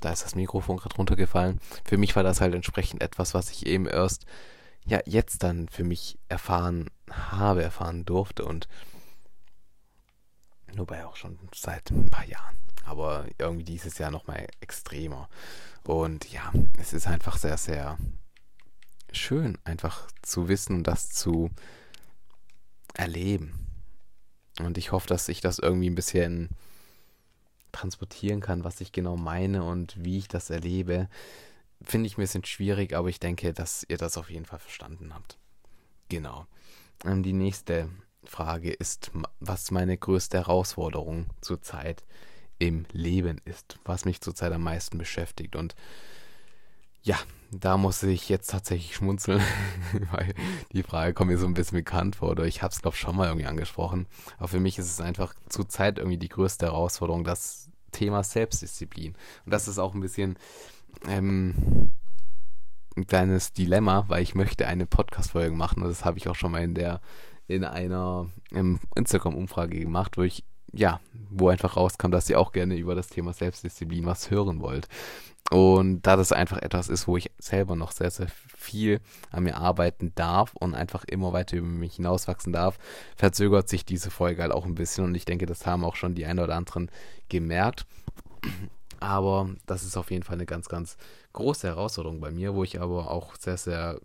[0.00, 1.60] da ist das Mikrofon gerade runtergefallen.
[1.84, 4.24] Für mich war das halt entsprechend etwas, was ich eben erst
[4.88, 8.68] ja jetzt dann für mich erfahren habe, erfahren durfte und
[10.74, 15.28] wobei auch schon seit ein paar Jahren, aber irgendwie dieses Jahr nochmal extremer.
[15.84, 17.98] Und ja, es ist einfach sehr, sehr
[19.12, 21.50] schön, einfach zu wissen und das zu
[22.94, 23.66] erleben.
[24.60, 26.50] Und ich hoffe, dass ich das irgendwie ein bisschen
[27.72, 31.08] transportieren kann, was ich genau meine und wie ich das erlebe,
[31.82, 35.14] finde ich ein bisschen schwierig, aber ich denke, dass ihr das auf jeden Fall verstanden
[35.14, 35.38] habt.
[36.08, 36.46] Genau.
[37.04, 37.88] Ähm, die nächste
[38.24, 39.10] Frage ist,
[39.40, 42.04] was meine größte Herausforderung zurzeit
[42.58, 45.54] im Leben ist, was mich zurzeit am meisten beschäftigt.
[45.54, 45.76] Und
[47.02, 47.16] ja,
[47.50, 49.40] da muss ich jetzt tatsächlich schmunzeln,
[50.12, 50.34] weil
[50.72, 53.00] die Frage kommt mir so ein bisschen bekannt vor oder ich habe es, glaube ich,
[53.00, 54.06] schon mal irgendwie angesprochen.
[54.36, 59.14] Aber für mich ist es einfach zurzeit irgendwie die größte Herausforderung, das Thema Selbstdisziplin.
[59.44, 60.36] Und das ist auch ein bisschen
[61.06, 61.92] ähm,
[62.96, 66.52] ein kleines Dilemma, weil ich möchte eine Podcast-Folge machen und das habe ich auch schon
[66.52, 67.00] mal in der
[67.46, 68.28] in einer
[68.94, 73.32] Instagram-Umfrage gemacht, wo ich ja, wo einfach rauskam, dass ihr auch gerne über das Thema
[73.32, 74.88] Selbstdisziplin was hören wollt.
[75.50, 79.56] Und da das einfach etwas ist, wo ich selber noch sehr, sehr viel an mir
[79.56, 82.78] arbeiten darf und einfach immer weiter über mich hinauswachsen darf,
[83.16, 85.04] verzögert sich diese Folge halt auch ein bisschen.
[85.04, 86.90] Und ich denke, das haben auch schon die ein oder anderen
[87.30, 87.86] gemerkt.
[89.00, 90.96] Aber das ist auf jeden Fall eine ganz, ganz
[91.32, 94.00] große Herausforderung bei mir, wo ich aber auch sehr, sehr,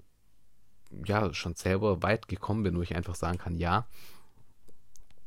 [1.06, 3.88] ja, schon selber weit gekommen bin, wo ich einfach sagen kann, ja,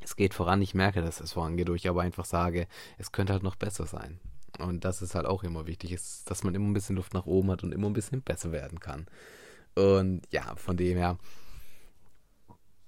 [0.00, 3.32] es geht voran, ich merke, dass es vorangeht, wo ich aber einfach sage, es könnte
[3.32, 4.20] halt noch besser sein.
[4.58, 7.26] Und das ist halt auch immer wichtig, ist, dass man immer ein bisschen Luft nach
[7.26, 9.06] oben hat und immer ein bisschen besser werden kann.
[9.74, 11.18] Und ja, von dem her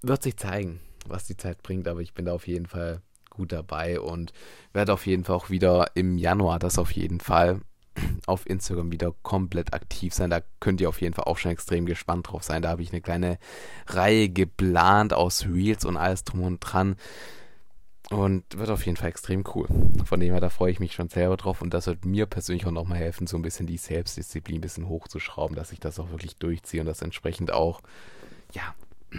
[0.00, 3.02] wird sich zeigen, was die Zeit bringt, aber ich bin da auf jeden Fall
[3.38, 4.32] gut dabei und
[4.74, 7.60] werde auf jeden Fall auch wieder im Januar das auf jeden Fall
[8.26, 10.30] auf Instagram wieder komplett aktiv sein.
[10.30, 12.62] Da könnt ihr auf jeden Fall auch schon extrem gespannt drauf sein.
[12.62, 13.38] Da habe ich eine kleine
[13.86, 16.96] Reihe geplant aus Reels und alles drum und dran.
[18.10, 19.68] Und wird auf jeden Fall extrem cool.
[20.04, 21.60] Von dem her, da freue ich mich schon selber drauf.
[21.60, 24.88] Und das wird mir persönlich auch nochmal helfen, so ein bisschen die Selbstdisziplin ein bisschen
[24.88, 27.82] hochzuschrauben, dass ich das auch wirklich durchziehe und das entsprechend auch,
[28.52, 28.74] ja,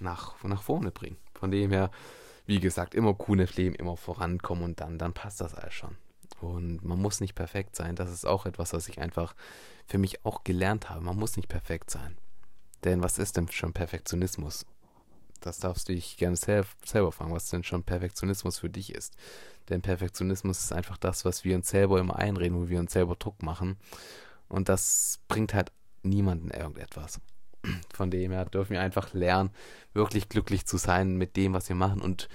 [0.00, 1.16] nach, nach vorne bringe.
[1.34, 1.90] Von dem her,
[2.50, 5.96] wie gesagt, immer coole Leben, immer vorankommen und dann, dann passt das alles schon.
[6.40, 7.94] Und man muss nicht perfekt sein.
[7.94, 9.36] Das ist auch etwas, was ich einfach
[9.86, 11.00] für mich auch gelernt habe.
[11.00, 12.18] Man muss nicht perfekt sein.
[12.82, 14.66] Denn was ist denn schon Perfektionismus?
[15.40, 19.14] Das darfst du dich gerne selb, selber fragen, was denn schon Perfektionismus für dich ist.
[19.68, 23.14] Denn Perfektionismus ist einfach das, was wir uns selber immer einreden, wo wir uns selber
[23.14, 23.76] Druck machen.
[24.48, 25.70] Und das bringt halt
[26.02, 27.20] niemanden irgendetwas.
[27.92, 29.50] Von dem her dürfen wir einfach lernen,
[29.92, 32.28] wirklich glücklich zu sein mit dem, was wir machen und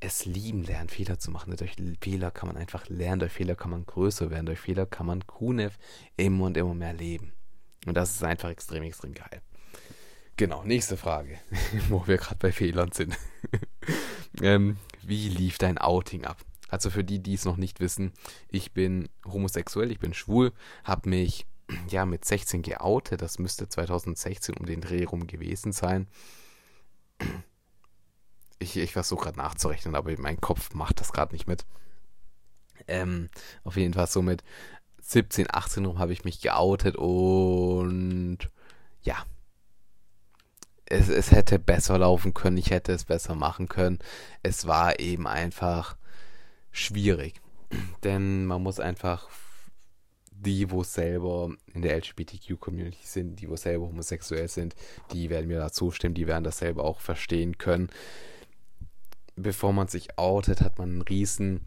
[0.00, 1.56] es lieben lernen, Fehler zu machen.
[1.56, 5.06] Durch Fehler kann man einfach lernen, durch Fehler kann man größer werden, durch Fehler kann
[5.06, 5.78] man Kunef
[6.16, 7.32] immer und immer mehr leben.
[7.86, 9.40] Und das ist einfach extrem, extrem geil.
[10.36, 11.38] Genau, nächste Frage,
[11.88, 13.16] wo wir gerade bei Fehlern sind.
[14.42, 16.38] ähm, wie lief dein Outing ab?
[16.68, 18.12] Also für die, die es noch nicht wissen,
[18.50, 20.52] ich bin homosexuell, ich bin schwul,
[20.84, 21.46] habe mich
[21.88, 26.06] ja mit 16 geoutet, das müsste 2016 um den Dreh rum gewesen sein
[28.58, 31.64] ich, ich versuche gerade nachzurechnen, aber mein Kopf macht das gerade nicht mit.
[32.88, 33.28] Ähm,
[33.64, 34.42] auf jeden Fall so mit
[35.02, 38.38] 17, 18 rum habe ich mich geoutet und
[39.02, 39.24] ja.
[40.88, 43.98] Es, es hätte besser laufen können, ich hätte es besser machen können.
[44.42, 45.96] Es war eben einfach
[46.70, 47.40] schwierig.
[48.04, 49.28] Denn man muss einfach
[50.38, 54.74] die, wo selber in der LGBTQ-Community sind, die, wo selber homosexuell sind,
[55.12, 57.88] die werden mir da zustimmen, die werden das selber auch verstehen können
[59.36, 61.66] bevor man sich outet, hat man einen riesen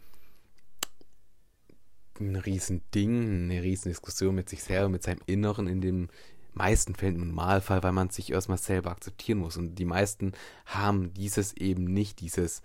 [2.19, 6.09] ein riesen Ding, eine riesen Diskussion mit sich selber, mit seinem Inneren in den
[6.53, 9.55] meisten Fällen im Normalfall, weil man sich erstmal selber akzeptieren muss.
[9.55, 10.33] Und die meisten
[10.65, 12.61] haben dieses eben nicht, dieses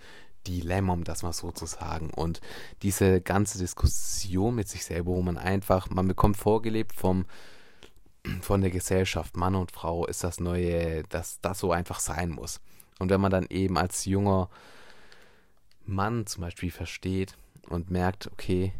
[0.46, 2.10] Dilemma, um das mal so zu sagen.
[2.10, 2.40] Und
[2.82, 7.26] diese ganze Diskussion mit sich selber, wo man einfach, man bekommt vorgelebt vom,
[8.40, 12.60] von der Gesellschaft, Mann und Frau ist das Neue, dass das so einfach sein muss.
[12.98, 14.48] Und wenn man dann eben als junger
[15.84, 17.36] Mann zum Beispiel versteht
[17.68, 18.72] und merkt, okay,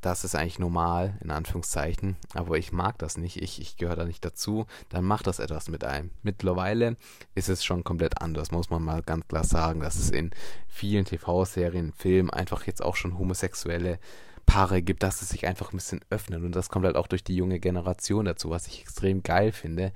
[0.00, 4.04] das ist eigentlich normal, in Anführungszeichen, aber ich mag das nicht, ich, ich gehöre da
[4.04, 6.10] nicht dazu, dann macht das etwas mit einem.
[6.22, 6.96] Mittlerweile
[7.34, 10.30] ist es schon komplett anders, muss man mal ganz klar sagen, dass es in
[10.68, 13.98] vielen TV-Serien, Filmen einfach jetzt auch schon homosexuelle
[14.46, 17.22] Paare gibt, dass es sich einfach ein bisschen öffnet und das kommt halt auch durch
[17.22, 19.92] die junge Generation dazu, was ich extrem geil finde,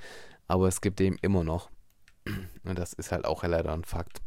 [0.49, 1.71] aber es gibt eben immer noch,
[2.65, 4.21] und das ist halt auch leider ein Fakt,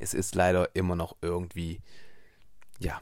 [0.00, 1.80] es ist leider immer noch irgendwie,
[2.80, 3.00] ja,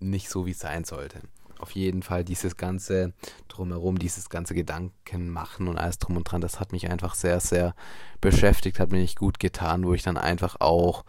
[0.00, 1.20] nicht so, wie es sein sollte.
[1.58, 3.12] Auf jeden Fall dieses ganze
[3.48, 7.38] drumherum, dieses ganze Gedanken machen und alles drum und dran, das hat mich einfach sehr,
[7.38, 7.74] sehr
[8.20, 11.04] beschäftigt, hat mir nicht gut getan, wo ich dann einfach auch,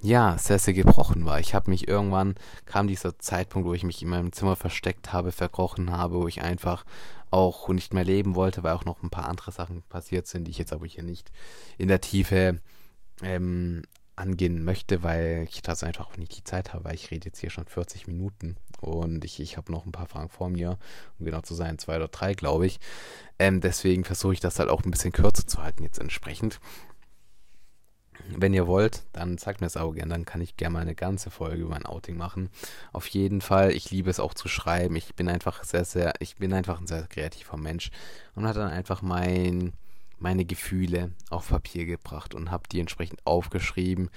[0.00, 1.40] ja, sehr, sehr gebrochen war.
[1.40, 5.32] Ich habe mich irgendwann, kam dieser Zeitpunkt, wo ich mich in meinem Zimmer versteckt habe,
[5.32, 6.84] verkrochen habe, wo ich einfach
[7.30, 10.52] auch nicht mehr leben wollte, weil auch noch ein paar andere Sachen passiert sind, die
[10.52, 11.30] ich jetzt aber hier nicht
[11.76, 12.60] in der Tiefe
[13.22, 13.82] ähm,
[14.16, 17.38] angehen möchte, weil ich das einfach auch nicht die Zeit habe, weil ich rede jetzt
[17.38, 20.78] hier schon 40 Minuten und ich, ich habe noch ein paar Fragen vor mir,
[21.18, 22.80] um genau zu sein, zwei oder drei, glaube ich.
[23.38, 26.60] Ähm, deswegen versuche ich das halt auch ein bisschen kürzer zu halten jetzt entsprechend.
[28.28, 30.94] Wenn ihr wollt, dann sagt mir es auch gerne, dann kann ich gerne mal eine
[30.94, 32.48] ganze Folge über ein Outing machen.
[32.92, 34.96] Auf jeden Fall, ich liebe es auch zu schreiben.
[34.96, 37.90] Ich bin einfach sehr, sehr, ich bin einfach ein sehr kreativer Mensch
[38.34, 39.74] und hat dann einfach mein
[40.18, 44.10] meine Gefühle auf Papier gebracht und habe die entsprechend aufgeschrieben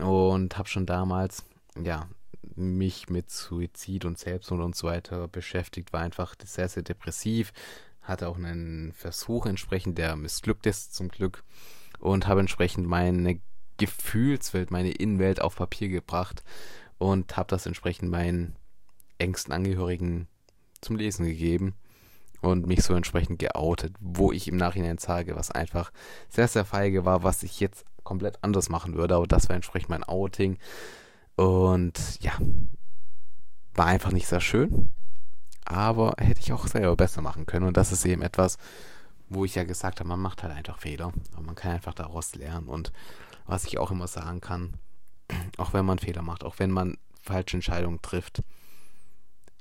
[0.00, 1.44] und habe schon damals,
[1.82, 2.08] ja,
[2.56, 7.52] mich mit Suizid und Selbstmord und so weiter beschäftigt, war einfach sehr, sehr depressiv,
[8.02, 11.44] hatte auch einen Versuch entsprechend, der missglückt ist zum Glück
[11.98, 13.40] und habe entsprechend meine
[13.76, 16.42] Gefühlswelt, meine Innenwelt auf Papier gebracht
[16.98, 18.56] und habe das entsprechend meinen
[19.18, 20.28] engsten Angehörigen
[20.80, 21.74] zum Lesen gegeben
[22.40, 25.90] und mich so entsprechend geoutet, wo ich im Nachhinein sage, was einfach
[26.28, 29.90] sehr, sehr feige war, was ich jetzt komplett anders machen würde, aber das war entsprechend
[29.90, 30.58] mein Outing.
[31.36, 32.32] Und ja,
[33.74, 34.92] war einfach nicht sehr schön,
[35.64, 37.66] aber hätte ich auch selber besser machen können.
[37.66, 38.58] Und das ist eben etwas,
[39.28, 42.34] wo ich ja gesagt habe, man macht halt einfach Fehler, aber man kann einfach daraus
[42.34, 42.68] lernen.
[42.68, 42.92] Und
[43.46, 44.74] was ich auch immer sagen kann,
[45.56, 48.42] auch wenn man Fehler macht, auch wenn man falsche Entscheidungen trifft,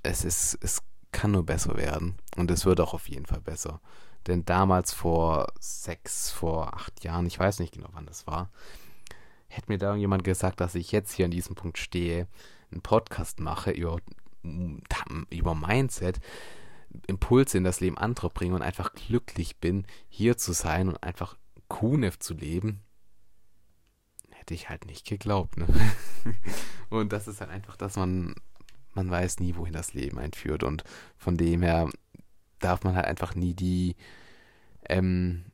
[0.02, 2.16] es ist, es kann nur besser werden.
[2.36, 3.82] Und es wird auch auf jeden Fall besser.
[4.28, 8.52] Denn damals vor sechs, vor acht Jahren, ich weiß nicht genau wann das war,
[9.48, 12.28] hätte mir da jemand gesagt, dass ich jetzt hier an diesem Punkt stehe,
[12.72, 13.98] einen Podcast mache über,
[15.30, 16.20] über Mindset,
[17.08, 21.38] Impulse in das Leben anderer bringe und einfach glücklich bin, hier zu sein und einfach
[21.68, 22.82] Kunef zu leben,
[24.32, 25.58] hätte ich halt nicht geglaubt.
[25.58, 25.68] Ne?
[26.90, 28.36] und das ist halt einfach, dass man
[28.94, 30.64] man weiß nie, wohin das Leben einführt.
[30.64, 30.84] Und
[31.18, 31.90] von dem her
[32.60, 33.96] darf man halt einfach nie die,
[34.88, 35.46] ähm,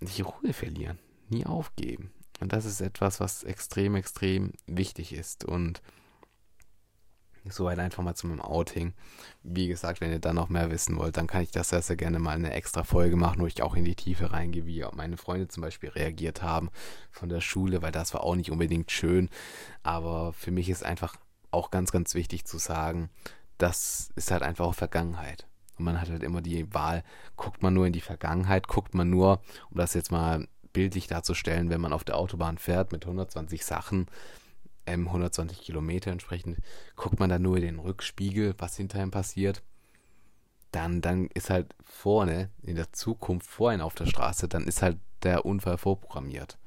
[0.00, 0.98] die Ruhe verlieren,
[1.28, 2.10] nie aufgeben.
[2.40, 5.44] Und das ist etwas, was extrem, extrem wichtig ist.
[5.44, 5.82] Und
[7.44, 8.92] soweit einfach mal zu meinem Outing.
[9.42, 11.96] Wie gesagt, wenn ihr dann noch mehr wissen wollt, dann kann ich das sehr, sehr
[11.96, 15.16] gerne mal eine extra Folge machen, wo ich auch in die Tiefe reingehe, wie meine
[15.16, 16.70] Freunde zum Beispiel reagiert haben
[17.10, 19.30] von der Schule, weil das war auch nicht unbedingt schön.
[19.82, 21.16] Aber für mich ist einfach
[21.50, 23.10] auch ganz, ganz wichtig zu sagen,
[23.58, 25.46] das ist halt einfach auch Vergangenheit.
[25.78, 27.04] Und man hat halt immer die Wahl,
[27.36, 29.40] guckt man nur in die Vergangenheit, guckt man nur,
[29.70, 34.06] um das jetzt mal bildlich darzustellen, wenn man auf der Autobahn fährt mit 120 Sachen,
[34.86, 36.58] ähm, 120 Kilometer entsprechend,
[36.96, 39.62] guckt man dann nur in den Rückspiegel, was hinter ihm passiert.
[40.72, 44.98] Dann, dann ist halt vorne, in der Zukunft, vorhin auf der Straße, dann ist halt
[45.22, 46.58] der Unfall vorprogrammiert.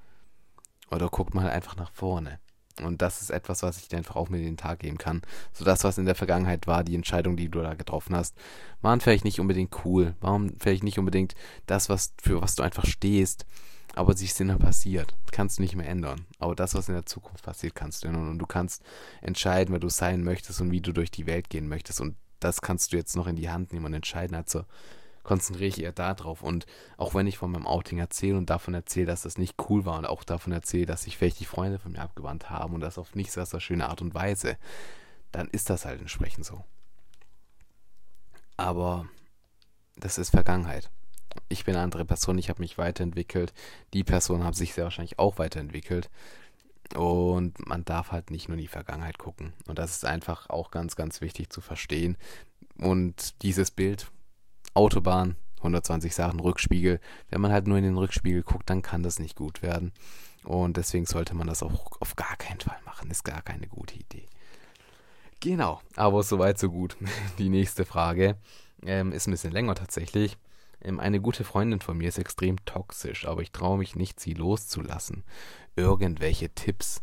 [0.91, 2.39] Oder guckt man halt einfach nach vorne.
[2.81, 5.21] Und das ist etwas, was ich dir einfach auch mit in den Tag geben kann.
[5.51, 8.35] So das, was in der Vergangenheit war, die Entscheidung, die du da getroffen hast,
[8.81, 11.35] waren vielleicht nicht unbedingt cool, waren vielleicht nicht unbedingt
[11.67, 13.45] das, was für was du einfach stehst,
[13.95, 15.13] aber sie sind dann passiert.
[15.31, 16.25] Kannst du nicht mehr ändern.
[16.39, 18.29] Aber das, was in der Zukunft passiert, kannst du ändern.
[18.29, 18.81] Und du kannst
[19.21, 22.01] entscheiden, wer du sein möchtest und wie du durch die Welt gehen möchtest.
[22.01, 24.35] Und das kannst du jetzt noch in die Hand nehmen und entscheiden.
[24.35, 24.65] Also
[25.23, 26.43] konzentriere ich eher darauf.
[26.43, 26.65] Und
[26.97, 29.97] auch wenn ich von meinem Outing erzähle und davon erzähle, dass das nicht cool war
[29.97, 32.97] und auch davon erzähle, dass sich vielleicht die Freunde von mir abgewandt haben und das
[32.97, 34.57] auf nicht sehr schöne Art und Weise,
[35.31, 36.63] dann ist das halt entsprechend so.
[38.57, 39.07] Aber
[39.95, 40.89] das ist Vergangenheit.
[41.49, 43.53] Ich bin eine andere Person, ich habe mich weiterentwickelt.
[43.93, 46.09] Die Person hat sich sehr wahrscheinlich auch weiterentwickelt.
[46.95, 49.53] Und man darf halt nicht nur in die Vergangenheit gucken.
[49.67, 52.17] Und das ist einfach auch ganz, ganz wichtig zu verstehen.
[52.77, 54.11] Und dieses Bild,
[54.73, 56.99] Autobahn, 120 Sachen, Rückspiegel.
[57.29, 59.91] Wenn man halt nur in den Rückspiegel guckt, dann kann das nicht gut werden.
[60.43, 63.09] Und deswegen sollte man das auch auf gar keinen Fall machen.
[63.09, 64.27] Ist gar keine gute Idee.
[65.39, 66.97] Genau, aber soweit so gut.
[67.37, 68.37] Die nächste Frage
[68.85, 70.37] ähm, ist ein bisschen länger tatsächlich.
[70.81, 74.33] Ähm, eine gute Freundin von mir ist extrem toxisch, aber ich traue mich nicht, sie
[74.33, 75.23] loszulassen.
[75.75, 77.01] Irgendwelche Tipps.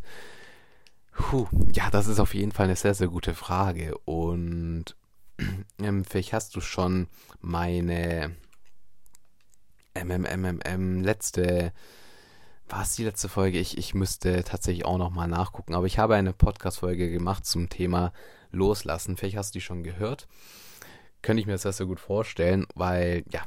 [1.12, 3.96] Puh, ja, das ist auf jeden Fall eine sehr, sehr gute Frage.
[4.04, 4.96] Und
[5.82, 7.08] ähm, vielleicht hast du schon
[7.40, 8.36] meine
[9.94, 11.72] MMMMM letzte,
[12.68, 13.58] war es die letzte Folge?
[13.58, 15.74] Ich, ich müsste tatsächlich auch nochmal nachgucken.
[15.74, 18.12] Aber ich habe eine Podcast-Folge gemacht zum Thema
[18.52, 19.16] Loslassen.
[19.16, 20.28] Vielleicht hast du die schon gehört.
[21.22, 23.42] Könnte ich mir das sehr, sehr gut vorstellen, weil, ja,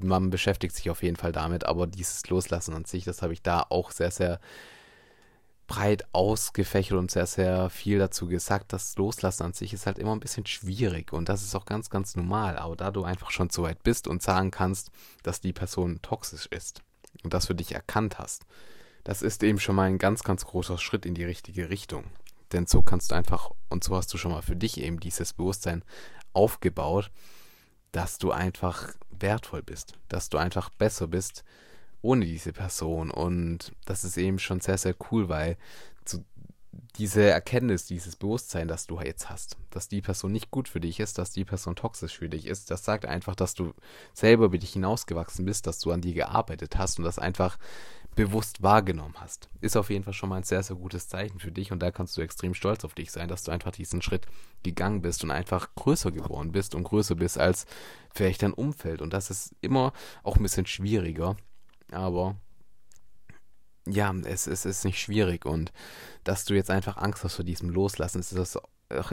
[0.00, 3.42] man beschäftigt sich auf jeden Fall damit, aber dieses Loslassen an sich, das habe ich
[3.42, 4.40] da auch sehr, sehr
[5.66, 8.72] breit ausgefächert und sehr, sehr viel dazu gesagt.
[8.72, 11.90] Das Loslassen an sich ist halt immer ein bisschen schwierig und das ist auch ganz,
[11.90, 12.58] ganz normal.
[12.58, 14.90] Aber da du einfach schon so weit bist und sagen kannst,
[15.22, 16.82] dass die Person toxisch ist
[17.22, 18.44] und das für dich erkannt hast,
[19.04, 22.04] das ist eben schon mal ein ganz, ganz großer Schritt in die richtige Richtung.
[22.52, 25.32] Denn so kannst du einfach, und so hast du schon mal für dich eben dieses
[25.32, 25.84] Bewusstsein
[26.32, 27.10] aufgebaut,
[27.92, 31.44] dass du einfach wertvoll bist, dass du einfach besser bist
[32.04, 33.10] ohne diese Person.
[33.10, 35.56] Und das ist eben schon sehr, sehr cool, weil
[36.04, 36.22] zu,
[36.96, 41.00] diese Erkenntnis, dieses Bewusstsein, das du jetzt hast, dass die Person nicht gut für dich
[41.00, 43.72] ist, dass die Person toxisch für dich ist, das sagt einfach, dass du
[44.12, 47.58] selber über dich hinausgewachsen bist, dass du an dir gearbeitet hast und das einfach
[48.14, 49.48] bewusst wahrgenommen hast.
[49.62, 51.90] Ist auf jeden Fall schon mal ein sehr, sehr gutes Zeichen für dich und da
[51.90, 54.26] kannst du extrem stolz auf dich sein, dass du einfach diesen Schritt
[54.62, 57.64] gegangen bist und einfach größer geworden bist und größer bist als
[58.14, 59.00] vielleicht dein Umfeld.
[59.00, 61.36] Und das ist immer auch ein bisschen schwieriger,
[61.90, 62.36] aber
[63.86, 65.72] ja, es, es ist nicht schwierig und
[66.24, 68.58] dass du jetzt einfach Angst hast vor diesem Loslassen, ist, das,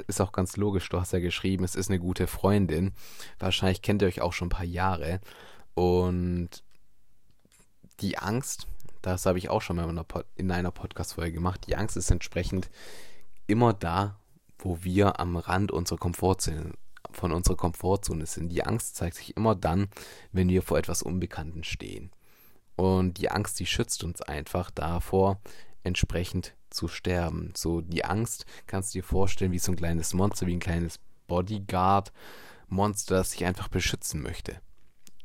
[0.07, 0.87] ist auch ganz logisch.
[0.89, 2.93] Du hast ja geschrieben, es ist eine gute Freundin.
[3.39, 5.19] Wahrscheinlich kennt ihr euch auch schon ein paar Jahre
[5.73, 6.63] und
[7.99, 8.67] die Angst,
[9.01, 10.05] das habe ich auch schon mal in einer,
[10.35, 11.65] in einer Podcast-Folge gemacht.
[11.67, 12.69] Die Angst ist entsprechend
[13.47, 14.19] immer da,
[14.57, 16.73] wo wir am Rand unserer Komfortzone,
[17.11, 18.49] von unserer Komfortzone sind.
[18.49, 19.89] Die Angst zeigt sich immer dann,
[20.31, 22.11] wenn wir vor etwas Unbekannten stehen.
[22.81, 25.39] Und die Angst, die schützt uns einfach davor,
[25.83, 27.53] entsprechend zu sterben.
[27.55, 30.99] So die Angst kannst du dir vorstellen wie so ein kleines Monster, wie ein kleines
[31.27, 34.61] Bodyguard-Monster, das sich einfach beschützen möchte.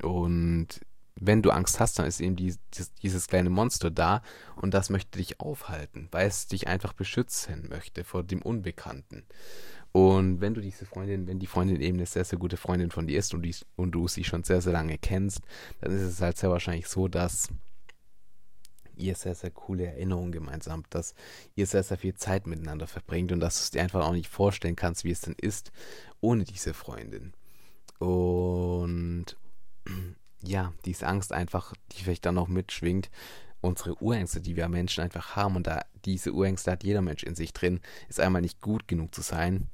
[0.02, 0.82] Und
[1.14, 2.54] wenn du Angst hast, dann ist eben die,
[3.00, 4.20] dieses kleine Monster da
[4.57, 9.24] und das möchte dich aufhalten, weil es dich einfach beschützen möchte vor dem Unbekannten.
[9.97, 13.07] Und wenn du diese Freundin, wenn die Freundin eben eine sehr, sehr gute Freundin von
[13.07, 15.40] dir ist und, die, und du sie schon sehr, sehr lange kennst,
[15.80, 17.49] dann ist es halt sehr wahrscheinlich so, dass
[18.94, 21.14] ihr sehr, sehr coole Erinnerungen gemeinsam habt, dass
[21.55, 24.28] ihr sehr, sehr viel Zeit miteinander verbringt und dass du es dir einfach auch nicht
[24.28, 25.72] vorstellen kannst, wie es denn ist
[26.20, 27.32] ohne diese Freundin.
[27.99, 29.34] Und
[30.42, 33.09] ja, diese Angst einfach, die vielleicht dann noch mitschwingt,
[33.62, 37.34] unsere Urängste, die wir Menschen einfach haben, und da diese Urängste hat jeder Mensch in
[37.34, 37.80] sich drin,
[38.11, 39.70] ist einmal nicht gut genug zu sein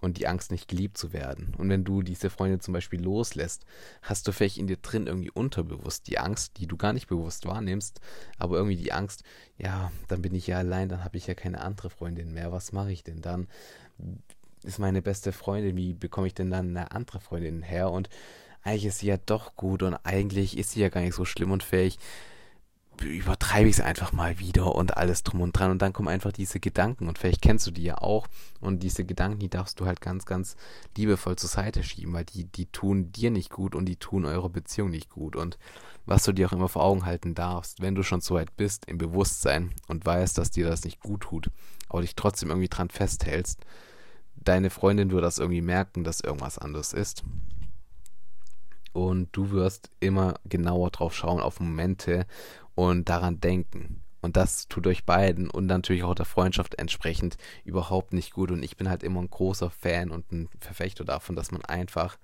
[0.00, 1.54] und die Angst, nicht geliebt zu werden.
[1.58, 3.64] Und wenn du diese Freundin zum Beispiel loslässt,
[4.02, 7.46] hast du vielleicht in dir drin irgendwie unterbewusst die Angst, die du gar nicht bewusst
[7.46, 8.00] wahrnimmst,
[8.38, 9.24] aber irgendwie die Angst,
[9.58, 12.72] ja, dann bin ich ja allein, dann habe ich ja keine andere Freundin mehr, was
[12.72, 13.48] mache ich denn dann?
[14.62, 17.90] Ist meine beste Freundin, wie bekomme ich denn dann eine andere Freundin her?
[17.90, 18.08] Und
[18.62, 21.50] eigentlich ist sie ja doch gut und eigentlich ist sie ja gar nicht so schlimm
[21.50, 21.98] und fähig.
[23.00, 25.70] Übertreibe ich es einfach mal wieder und alles drum und dran.
[25.70, 27.08] Und dann kommen einfach diese Gedanken.
[27.08, 28.26] Und vielleicht kennst du die ja auch.
[28.60, 30.56] Und diese Gedanken, die darfst du halt ganz, ganz
[30.96, 34.50] liebevoll zur Seite schieben, weil die, die tun dir nicht gut und die tun eurer
[34.50, 35.36] Beziehung nicht gut.
[35.36, 35.58] Und
[36.06, 38.86] was du dir auch immer vor Augen halten darfst, wenn du schon so weit bist
[38.86, 41.50] im Bewusstsein und weißt, dass dir das nicht gut tut,
[41.88, 43.60] aber dich trotzdem irgendwie dran festhältst,
[44.36, 47.22] deine Freundin wird das irgendwie merken, dass irgendwas anders ist.
[48.92, 52.26] Und du wirst immer genauer drauf schauen auf Momente
[52.80, 54.00] und daran denken.
[54.22, 58.50] Und das tut euch beiden und natürlich auch der Freundschaft entsprechend überhaupt nicht gut.
[58.50, 62.18] Und ich bin halt immer ein großer Fan und ein Verfechter davon, dass man einfach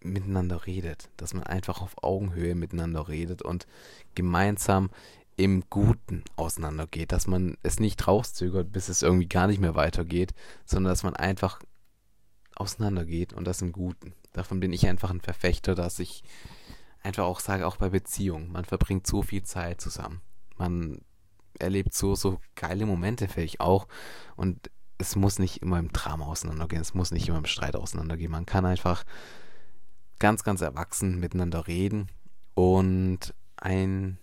[0.00, 3.66] miteinander redet, dass man einfach auf Augenhöhe miteinander redet und
[4.14, 4.90] gemeinsam
[5.36, 10.32] im Guten auseinandergeht, dass man es nicht rauszögert, bis es irgendwie gar nicht mehr weitergeht,
[10.64, 11.60] sondern dass man einfach
[12.54, 14.14] auseinandergeht und das im Guten.
[14.32, 16.22] Davon bin ich einfach ein Verfechter, dass ich
[17.02, 20.20] einfach auch sage, auch bei Beziehungen, man verbringt so viel Zeit zusammen.
[20.56, 21.00] Man
[21.58, 23.86] erlebt so, so geile Momente vielleicht auch
[24.36, 28.30] und es muss nicht immer im Drama auseinandergehen, es muss nicht immer im Streit auseinandergehen.
[28.30, 29.04] Man kann einfach
[30.18, 32.06] ganz, ganz erwachsen miteinander reden
[32.54, 34.18] und einen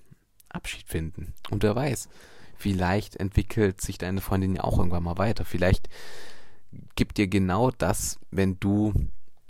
[0.48, 1.34] Abschied finden.
[1.50, 2.08] Und wer weiß,
[2.56, 5.46] vielleicht entwickelt sich deine Freundin ja auch irgendwann mal weiter.
[5.46, 5.90] Vielleicht
[6.96, 8.94] gibt dir genau das, wenn du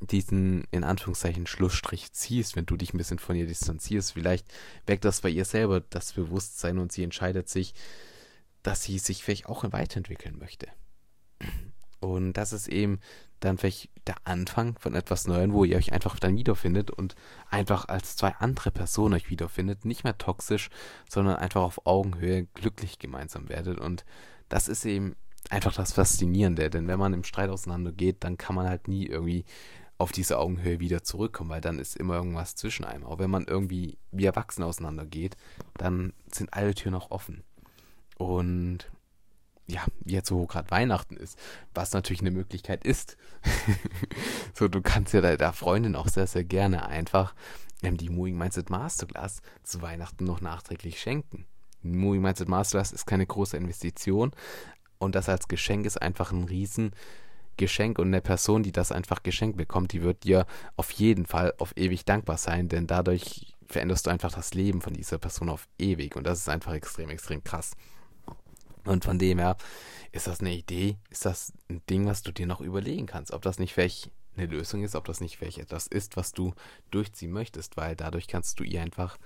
[0.01, 4.47] diesen in Anführungszeichen Schlussstrich ziehst, wenn du dich ein bisschen von ihr distanzierst, vielleicht
[4.85, 7.73] weckt das bei ihr selber das Bewusstsein und sie entscheidet sich,
[8.63, 10.67] dass sie sich vielleicht auch weiterentwickeln möchte.
[11.99, 12.99] Und das ist eben
[13.39, 17.15] dann vielleicht der Anfang von etwas Neuem, wo ihr euch einfach dann wiederfindet und
[17.49, 19.85] einfach als zwei andere Personen euch wiederfindet.
[19.85, 20.69] Nicht mehr toxisch,
[21.09, 23.79] sondern einfach auf Augenhöhe glücklich gemeinsam werdet.
[23.79, 24.05] Und
[24.49, 25.15] das ist eben
[25.49, 29.45] einfach das Faszinierende, denn wenn man im Streit auseinandergeht, dann kann man halt nie irgendwie
[29.99, 33.05] auf diese Augenhöhe wieder zurückkommen, weil dann ist immer irgendwas zwischen einem.
[33.05, 35.35] Auch wenn man irgendwie wie erwachsen auseinandergeht,
[35.77, 37.43] dann sind alle Türen auch offen.
[38.17, 38.89] Und
[39.67, 41.37] ja, jetzt wo gerade Weihnachten ist,
[41.73, 43.17] was natürlich eine Möglichkeit ist.
[44.53, 47.35] so, du kannst ja deiner Freundin auch sehr, sehr gerne einfach
[47.83, 51.45] ähm, die Moving Mindset Masterclass zu Weihnachten noch nachträglich schenken.
[51.83, 54.31] Moving Mindset Masterclass ist keine große Investition
[54.97, 56.45] und das als Geschenk ist einfach ein
[57.59, 60.45] Riesengeschenk und eine Person, die das einfach geschenkt bekommt, die wird dir
[60.77, 64.93] auf jeden Fall auf ewig dankbar sein, denn dadurch veränderst du einfach das Leben von
[64.93, 67.71] dieser Person auf ewig und das ist einfach extrem, extrem krass.
[68.85, 69.57] Und von dem her
[70.11, 73.41] ist das eine Idee, ist das ein Ding, was du dir noch überlegen kannst, ob
[73.41, 76.53] das nicht vielleicht eine Lösung ist, ob das nicht vielleicht etwas ist, was du
[76.91, 79.17] durchziehen möchtest, weil dadurch kannst du ihr einfach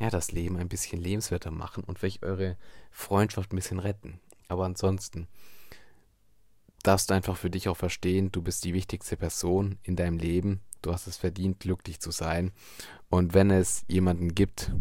[0.00, 2.56] ja das Leben ein bisschen lebenswerter machen und vielleicht eure
[2.90, 4.18] Freundschaft ein bisschen retten.
[4.48, 5.28] Aber ansonsten
[6.86, 10.60] darfst einfach für dich auch verstehen, du bist die wichtigste Person in deinem Leben.
[10.82, 12.52] Du hast es verdient, glücklich zu sein.
[13.08, 14.72] Und wenn es jemanden gibt,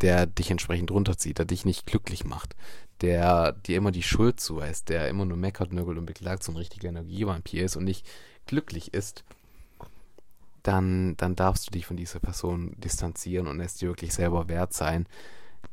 [0.00, 2.56] der dich entsprechend runterzieht, der dich nicht glücklich macht,
[3.00, 6.56] der dir immer die Schuld zuweist, der immer nur meckert, nörgelt und beklagt, so ein
[6.56, 8.06] richtiger Energievampir ist und nicht
[8.46, 9.24] glücklich ist,
[10.62, 14.72] dann, dann darfst du dich von dieser Person distanzieren und es dir wirklich selber wert
[14.72, 15.06] sein,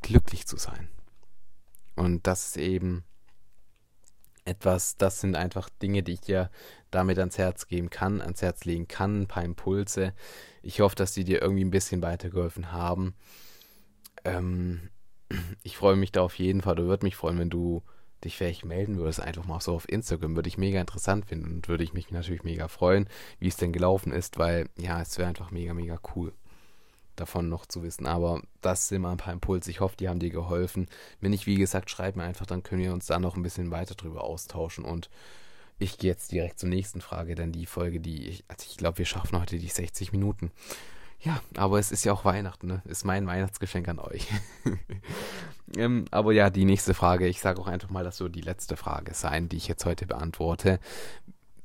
[0.01, 0.89] glücklich zu sein.
[1.95, 3.03] Und das ist eben
[4.45, 6.49] etwas, das sind einfach Dinge, die ich dir
[6.89, 10.13] damit ans Herz geben kann, ans Herz legen kann, ein paar Impulse.
[10.61, 13.15] Ich hoffe, dass die dir irgendwie ein bisschen weitergeholfen haben.
[14.23, 14.89] Ähm,
[15.63, 17.83] ich freue mich da auf jeden Fall, oder würde mich freuen, wenn du
[18.23, 21.67] dich vielleicht melden würdest, einfach mal so auf Instagram, würde ich mega interessant finden und
[21.67, 23.07] würde ich mich natürlich mega freuen,
[23.39, 26.33] wie es denn gelaufen ist, weil ja, es wäre einfach mega, mega cool
[27.21, 28.05] davon noch zu wissen.
[28.05, 29.71] Aber das sind mal ein paar Impulse.
[29.71, 30.87] Ich hoffe, die haben dir geholfen.
[31.19, 33.71] Wenn nicht, wie gesagt, schreib mir einfach, dann können wir uns da noch ein bisschen
[33.71, 34.83] weiter drüber austauschen.
[34.83, 35.09] Und
[35.79, 38.99] ich gehe jetzt direkt zur nächsten Frage, denn die Folge, die ich, also ich glaube,
[38.99, 40.51] wir schaffen heute die 60 Minuten.
[41.23, 42.81] Ja, aber es ist ja auch Weihnachten, ne?
[42.85, 44.27] Ist mein Weihnachtsgeschenk an euch.
[45.77, 48.75] ähm, aber ja, die nächste Frage, ich sage auch einfach mal, dass so die letzte
[48.75, 50.79] Frage sein, die ich jetzt heute beantworte.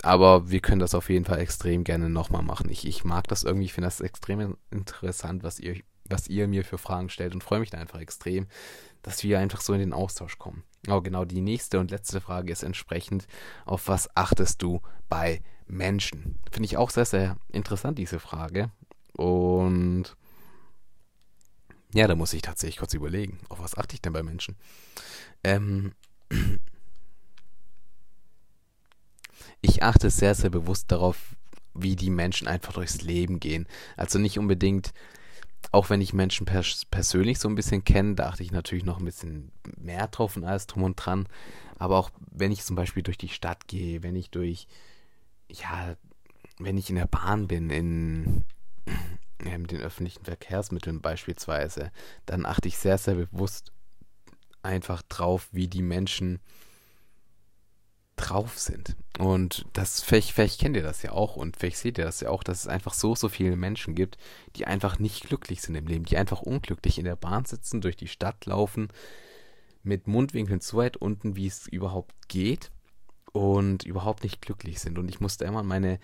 [0.02, 2.68] Aber wir können das auf jeden Fall extrem gerne nochmal machen.
[2.70, 6.64] Ich, ich mag das irgendwie, ich finde das extrem interessant, was ihr, was ihr mir
[6.64, 8.46] für Fragen stellt und freue mich da einfach extrem,
[9.02, 10.64] dass wir einfach so in den Austausch kommen.
[10.86, 13.26] Aber genau die nächste und letzte Frage ist entsprechend,
[13.64, 16.38] auf was achtest du bei Menschen?
[16.50, 18.70] Finde ich auch sehr, sehr interessant, diese Frage.
[19.14, 20.16] Und
[21.94, 24.56] ja, da muss ich tatsächlich kurz überlegen, auf was achte ich denn bei Menschen?
[25.42, 25.92] Ähm,
[29.60, 31.36] ich achte sehr, sehr bewusst darauf,
[31.74, 33.66] wie die Menschen einfach durchs Leben gehen.
[33.96, 34.92] Also nicht unbedingt,
[35.72, 38.98] auch wenn ich Menschen pers persönlich so ein bisschen kenne, da achte ich natürlich noch
[38.98, 41.28] ein bisschen mehr drauf und alles drum und dran.
[41.78, 44.66] Aber auch wenn ich zum Beispiel durch die Stadt gehe, wenn ich durch,
[45.50, 45.96] ja,
[46.58, 48.44] wenn ich in der Bahn bin, in,
[49.38, 51.90] mit den öffentlichen Verkehrsmitteln beispielsweise,
[52.24, 53.72] dann achte ich sehr, sehr bewusst
[54.62, 56.40] einfach drauf, wie die Menschen
[58.16, 58.96] drauf sind.
[59.18, 62.30] Und das, vielleicht, vielleicht kennt ihr das ja auch und vielleicht seht ihr das ja
[62.30, 64.18] auch, dass es einfach so, so viele Menschen gibt,
[64.56, 67.96] die einfach nicht glücklich sind im Leben, die einfach unglücklich in der Bahn sitzen, durch
[67.96, 68.88] die Stadt laufen,
[69.82, 72.70] mit Mundwinkeln so weit unten, wie es überhaupt geht
[73.32, 74.98] und überhaupt nicht glücklich sind.
[74.98, 75.98] Und ich musste immer an meine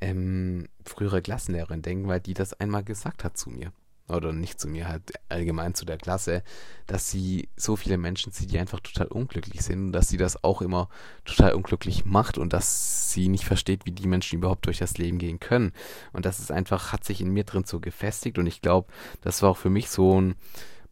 [0.00, 3.72] ähm, frühere Klassenlehrerin denken, weil die das einmal gesagt hat zu mir.
[4.10, 6.42] Oder nicht zu mir, halt allgemein zu der Klasse,
[6.86, 10.42] dass sie so viele Menschen sieht, die einfach total unglücklich sind und dass sie das
[10.42, 10.88] auch immer
[11.24, 15.18] total unglücklich macht und dass sie nicht versteht, wie die Menschen überhaupt durch das Leben
[15.18, 15.72] gehen können.
[16.12, 18.92] Und das ist einfach, hat sich in mir drin so gefestigt und ich glaube,
[19.22, 20.34] das war auch für mich so ein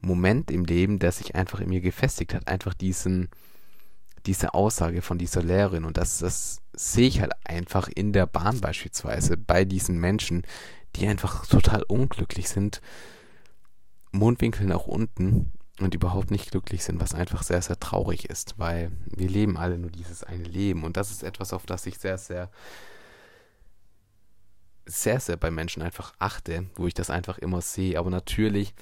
[0.01, 2.47] Moment im Leben, der sich einfach in mir gefestigt hat.
[2.47, 3.29] Einfach diesen,
[4.27, 8.61] diese Aussage von dieser Lehrerin und das, das sehe ich halt einfach in der Bahn
[8.61, 10.43] beispielsweise bei diesen Menschen,
[10.99, 12.81] die einfach total unglücklich sind,
[14.13, 18.91] Mundwinkel nach unten und überhaupt nicht glücklich sind, was einfach sehr, sehr traurig ist, weil
[19.07, 22.19] wir leben alle nur dieses eine Leben und das ist etwas, auf das ich sehr,
[22.19, 22.51] sehr,
[24.87, 28.75] sehr, sehr bei Menschen einfach achte, wo ich das einfach immer sehe, aber natürlich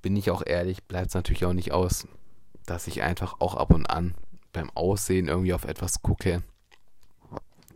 [0.00, 2.06] bin ich auch ehrlich, bleibt es natürlich auch nicht aus,
[2.64, 4.14] dass ich einfach auch ab und an
[4.52, 6.42] beim Aussehen irgendwie auf etwas gucke.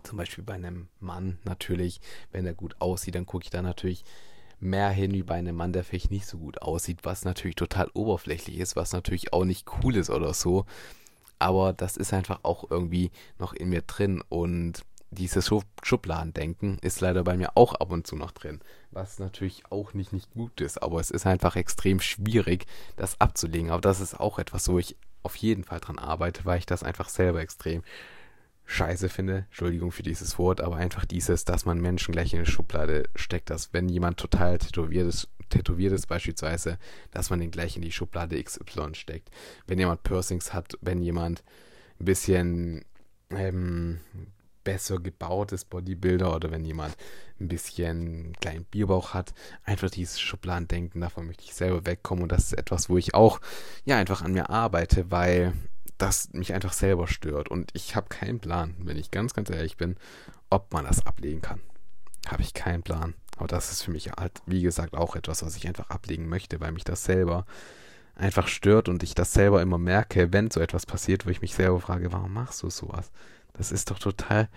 [0.02, 2.00] Zum Beispiel bei einem Mann natürlich,
[2.32, 4.04] wenn er gut aussieht, dann gucke ich da natürlich
[4.58, 7.88] mehr hin wie bei einem Mann, der vielleicht nicht so gut aussieht, was natürlich total
[7.94, 10.66] oberflächlich ist, was natürlich auch nicht cool ist oder so.
[11.40, 15.50] aber das ist einfach auch irgendwie noch in mir drin und dieses
[15.82, 18.60] Schubladendenken ist leider bei mir auch ab und zu noch drin,
[18.92, 23.70] was natürlich auch nicht, nicht gut ist, aber es ist einfach extrem schwierig, das abzulegen.
[23.70, 26.84] Aber das ist auch etwas, wo ich auf jeden Fall dran arbeite, weil ich das
[26.84, 27.82] einfach selber extrem
[28.70, 29.46] scheiße finde.
[29.48, 33.50] Entschuldigung für dieses Wort, aber einfach dieses, dass man Menschen gleich in eine Schublade steckt,
[33.50, 36.78] dass wenn jemand total tätowiert ist, tätowiert ist beispielsweise,
[37.10, 39.30] dass man den gleich in die Schublade XY steckt.
[39.66, 41.42] Wenn jemand Piercings hat, wenn jemand
[41.98, 42.84] ein bisschen
[43.30, 43.98] ähm,
[44.62, 46.96] besser gebautes Bodybuilder oder wenn jemand
[47.40, 52.30] ein bisschen einen kleinen Bierbauch hat, einfach dieses Schubladendenken, davon möchte ich selber wegkommen und
[52.30, 53.40] das ist etwas, wo ich auch
[53.84, 55.54] ja einfach an mir arbeite, weil
[56.02, 59.76] das mich einfach selber stört und ich habe keinen Plan, wenn ich ganz, ganz ehrlich
[59.76, 59.96] bin,
[60.48, 61.60] ob man das ablegen kann.
[62.28, 63.14] Habe ich keinen Plan.
[63.36, 66.60] Aber das ist für mich halt, wie gesagt, auch etwas, was ich einfach ablegen möchte,
[66.60, 67.46] weil mich das selber
[68.14, 71.54] einfach stört und ich das selber immer merke, wenn so etwas passiert, wo ich mich
[71.54, 73.10] selber frage, warum machst du sowas?
[73.54, 74.48] Das ist doch total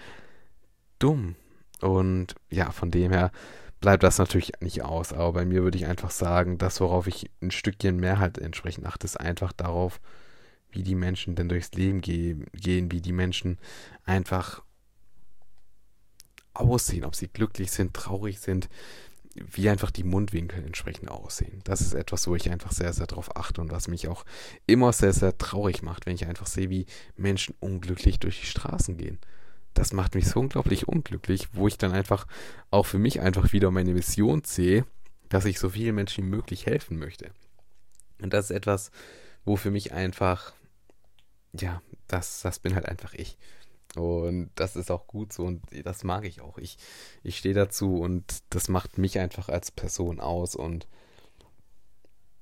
[0.99, 1.35] dumm.
[1.81, 3.31] Und ja, von dem her
[3.79, 5.13] bleibt das natürlich nicht aus.
[5.13, 8.85] Aber bei mir würde ich einfach sagen, das, worauf ich ein Stückchen mehr halt entsprechend
[8.85, 9.99] achte, ist einfach darauf,
[10.73, 13.57] wie die Menschen denn durchs Leben ge gehen, wie die Menschen
[14.05, 14.63] einfach
[16.53, 18.69] aussehen, ob sie glücklich sind, traurig sind,
[19.35, 21.61] wie einfach die Mundwinkel entsprechend aussehen.
[21.63, 24.25] Das ist etwas, wo ich einfach sehr, sehr darauf achte und was mich auch
[24.67, 28.97] immer sehr, sehr traurig macht, wenn ich einfach sehe, wie Menschen unglücklich durch die Straßen
[28.97, 29.19] gehen.
[29.73, 32.27] Das macht mich so unglaublich unglücklich, wo ich dann einfach
[32.69, 34.85] auch für mich einfach wieder meine Mission sehe,
[35.29, 37.31] dass ich so vielen Menschen wie möglich helfen möchte.
[38.21, 38.91] Und das ist etwas,
[39.45, 40.53] wo für mich einfach,
[41.59, 43.37] ja, das, das bin halt einfach ich.
[43.95, 46.57] Und das ist auch gut so und das mag ich auch.
[46.57, 46.77] Ich,
[47.21, 50.87] ich stehe dazu und das macht mich einfach als Person aus und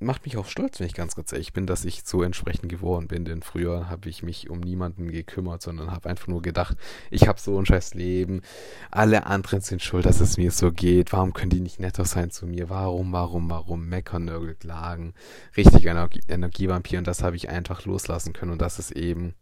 [0.02, 3.08] macht mich auch stolz, wenn ich ganz ganz ehrlich bin, dass ich so entsprechend geworden
[3.08, 3.26] bin.
[3.26, 6.78] Denn früher habe ich mich um niemanden gekümmert, sondern habe einfach nur gedacht,
[7.10, 8.42] ich habe so ein scheiß Leben.
[8.90, 11.14] Alle anderen sind schuld, dass es mir so geht.
[11.14, 12.70] Warum können die nicht netter sein zu mir?
[12.70, 13.88] Warum, warum, warum?
[13.88, 15.14] Meckern, Nörgel, klagen.
[15.56, 18.52] Richtig Energie Energievampir und das habe ich einfach loslassen können.
[18.52, 19.36] Und das ist eben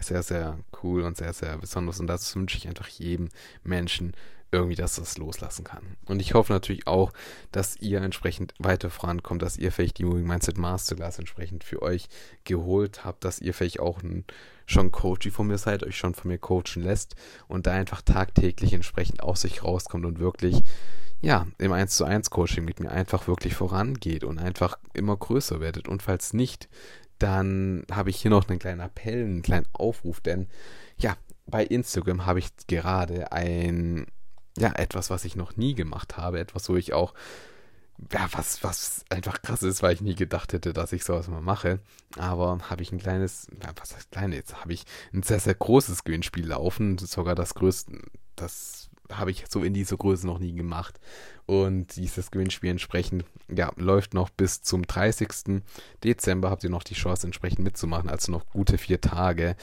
[0.00, 2.00] sehr, sehr cool und sehr, sehr besonders.
[2.00, 3.28] Und das wünsche ich einfach jedem
[3.62, 4.12] Menschen
[4.52, 5.96] irgendwie, dass das loslassen kann.
[6.06, 7.12] Und ich hoffe natürlich auch,
[7.52, 12.08] dass ihr entsprechend weiter vorankommt, dass ihr vielleicht die Moving Mindset Masterclass entsprechend für euch
[12.44, 14.24] geholt habt, dass ihr vielleicht auch ein,
[14.66, 17.14] schon Coachy von mir seid, euch schon von mir coachen lässt
[17.48, 20.62] und da einfach tagtäglich entsprechend aus sich rauskommt und wirklich
[21.22, 25.60] ja, im 1 zu 1 Coaching mit mir einfach wirklich vorangeht und einfach immer größer
[25.60, 25.86] werdet.
[25.86, 26.68] Und falls nicht,
[27.18, 30.48] dann habe ich hier noch einen kleinen Appell, einen kleinen Aufruf, denn
[30.98, 34.06] ja, bei Instagram habe ich gerade ein,
[34.60, 37.14] ja, etwas, was ich noch nie gemacht habe, etwas, wo ich auch,
[38.12, 41.40] ja, was, was einfach krass ist, weil ich nie gedacht hätte, dass ich sowas mal
[41.40, 41.80] mache.
[42.16, 45.54] Aber habe ich ein kleines, ja, was heißt kleines, jetzt habe ich ein sehr, sehr
[45.54, 48.00] großes Gewinnspiel laufen, sogar das größte,
[48.36, 51.00] das habe ich so in dieser Größe noch nie gemacht.
[51.46, 55.62] Und dieses Gewinnspiel entsprechend, ja, läuft noch bis zum 30.
[56.04, 56.50] Dezember.
[56.50, 58.08] Habt ihr noch die Chance, entsprechend mitzumachen.
[58.08, 59.56] Also noch gute vier Tage.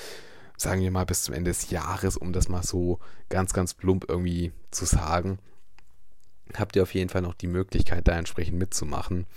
[0.58, 3.00] Sagen wir mal bis zum Ende des Jahres, um das mal so
[3.30, 5.38] ganz, ganz plump irgendwie zu sagen.
[6.56, 9.28] Habt ihr auf jeden Fall noch die Möglichkeit, da entsprechend mitzumachen.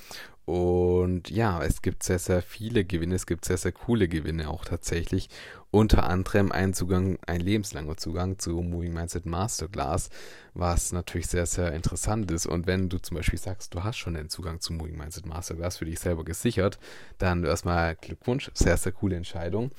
[0.47, 4.65] Und ja, es gibt sehr, sehr viele Gewinne, es gibt sehr, sehr coole Gewinne auch
[4.65, 5.29] tatsächlich.
[5.73, 10.11] Unter anderem ein Zugang, ein lebenslanger Zugang zu Moving Mindset Masterclass,
[10.53, 12.47] was natürlich sehr, sehr interessant ist.
[12.47, 15.77] Und wenn du zum Beispiel sagst, du hast schon den Zugang zu Moving Mindset Masterclass
[15.77, 16.81] für dich selber gesichert,
[17.19, 19.71] dann erstmal Glückwunsch, sehr, sehr coole Entscheidung.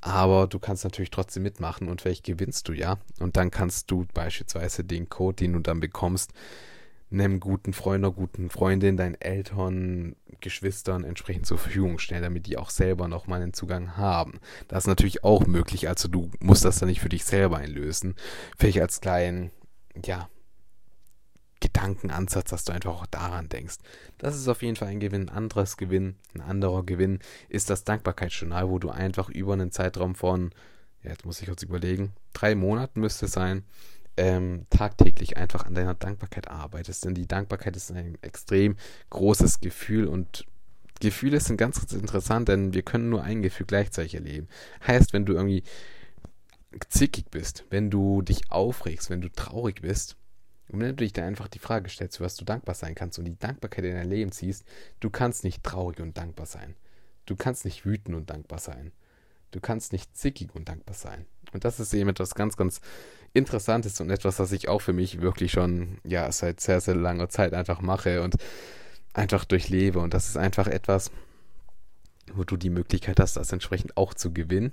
[0.00, 2.96] Aber du kannst natürlich trotzdem mitmachen und vielleicht gewinnst du ja.
[3.20, 6.32] Und dann kannst du beispielsweise den Code, den du dann bekommst,
[7.10, 12.56] einem guten Freund oder guten Freundin, deinen Eltern, Geschwistern entsprechend zur Verfügung stellen, damit die
[12.56, 14.40] auch selber nochmal einen Zugang haben.
[14.68, 18.16] Das ist natürlich auch möglich, also du musst das dann nicht für dich selber einlösen.
[18.58, 19.50] Vielleicht als kleinen,
[20.04, 20.28] ja,
[21.64, 23.76] Gedankenansatz, dass du einfach auch daran denkst.
[24.18, 25.30] Das ist auf jeden Fall ein Gewinn.
[25.30, 30.14] Ein anderes Gewinn, ein anderer Gewinn ist das Dankbarkeitsjournal, wo du einfach über einen Zeitraum
[30.14, 30.50] von,
[31.02, 33.64] ja, jetzt muss ich kurz überlegen, drei Monaten müsste es sein,
[34.16, 37.04] ähm, tagtäglich einfach an deiner Dankbarkeit arbeitest.
[37.04, 38.76] Denn die Dankbarkeit ist ein extrem
[39.10, 40.46] großes Gefühl und
[41.00, 44.48] Gefühle sind ganz, ganz interessant, denn wir können nur ein Gefühl gleichzeitig erleben.
[44.86, 45.64] Heißt, wenn du irgendwie
[46.88, 50.16] zickig bist, wenn du dich aufregst, wenn du traurig bist,
[50.68, 53.18] und wenn du dich da einfach die Frage stellst, für was du dankbar sein kannst
[53.18, 54.64] und die Dankbarkeit in dein Leben ziehst,
[55.00, 56.74] du kannst nicht traurig und dankbar sein.
[57.26, 58.92] Du kannst nicht wütend und dankbar sein.
[59.54, 61.26] Du kannst nicht zickig und dankbar sein.
[61.52, 62.80] Und das ist eben etwas ganz, ganz
[63.34, 67.28] Interessantes und etwas, was ich auch für mich wirklich schon, ja, seit sehr, sehr langer
[67.28, 68.34] Zeit einfach mache und
[69.12, 70.00] einfach durchlebe.
[70.00, 71.12] Und das ist einfach etwas,
[72.32, 74.72] wo du die Möglichkeit hast, das entsprechend auch zu gewinnen.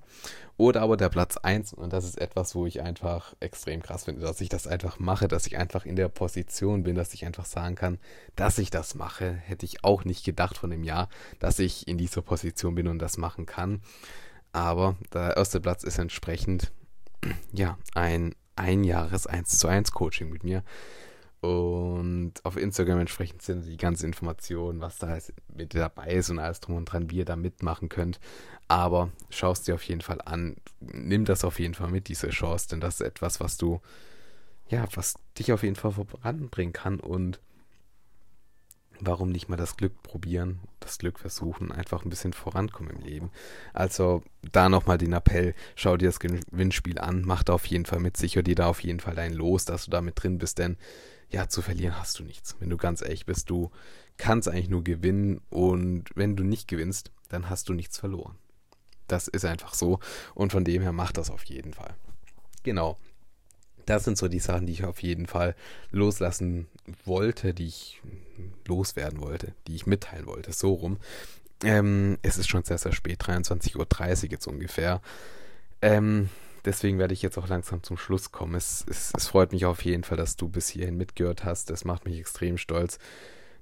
[0.57, 4.21] Oder aber der Platz 1, und das ist etwas, wo ich einfach extrem krass finde,
[4.21, 7.45] dass ich das einfach mache, dass ich einfach in der Position bin, dass ich einfach
[7.45, 7.99] sagen kann,
[8.35, 9.31] dass ich das mache.
[9.31, 11.07] Hätte ich auch nicht gedacht von dem Jahr,
[11.37, 13.81] dass ich in dieser Position bin und das machen kann.
[14.53, 16.71] Aber der erste Platz ist entsprechend,
[17.53, 20.63] ja, ein Einjahres 1 zu 1 Coaching mit mir.
[21.41, 25.17] Und auf Instagram entsprechend sind die ganzen Informationen, was da
[25.55, 28.19] mit dabei ist und alles drum und dran, wie ihr da mitmachen könnt.
[28.67, 30.57] Aber schaust dir auf jeden Fall an.
[30.79, 33.81] Nimm das auf jeden Fall mit, diese Chance, denn das ist etwas, was du,
[34.69, 37.39] ja, was dich auf jeden Fall voranbringen kann und
[39.01, 43.31] warum nicht mal das Glück probieren, das Glück versuchen, einfach ein bisschen vorankommen im Leben.
[43.73, 47.99] Also da nochmal den Appell, schau dir das Gewinnspiel an, mach da auf jeden Fall
[47.99, 50.59] mit, sicher dir da auf jeden Fall dein Los, dass du da mit drin bist,
[50.59, 50.77] denn
[51.29, 52.55] ja, zu verlieren hast du nichts.
[52.59, 53.71] Wenn du ganz ehrlich bist, du
[54.17, 58.35] kannst eigentlich nur gewinnen und wenn du nicht gewinnst, dann hast du nichts verloren.
[59.07, 59.99] Das ist einfach so
[60.35, 61.95] und von dem her mach das auf jeden Fall.
[62.63, 62.97] Genau.
[63.85, 65.55] Das sind so die Sachen, die ich auf jeden Fall
[65.91, 66.67] loslassen
[67.05, 68.01] wollte, die ich
[68.67, 70.97] loswerden wollte, die ich mitteilen wollte, so rum.
[71.63, 75.01] Ähm, es ist schon sehr, sehr spät, 23.30 Uhr jetzt ungefähr.
[75.81, 76.29] Ähm,
[76.65, 78.55] deswegen werde ich jetzt auch langsam zum Schluss kommen.
[78.55, 81.69] Es, es, es freut mich auf jeden Fall, dass du bis hierhin mitgehört hast.
[81.69, 82.97] Das macht mich extrem stolz,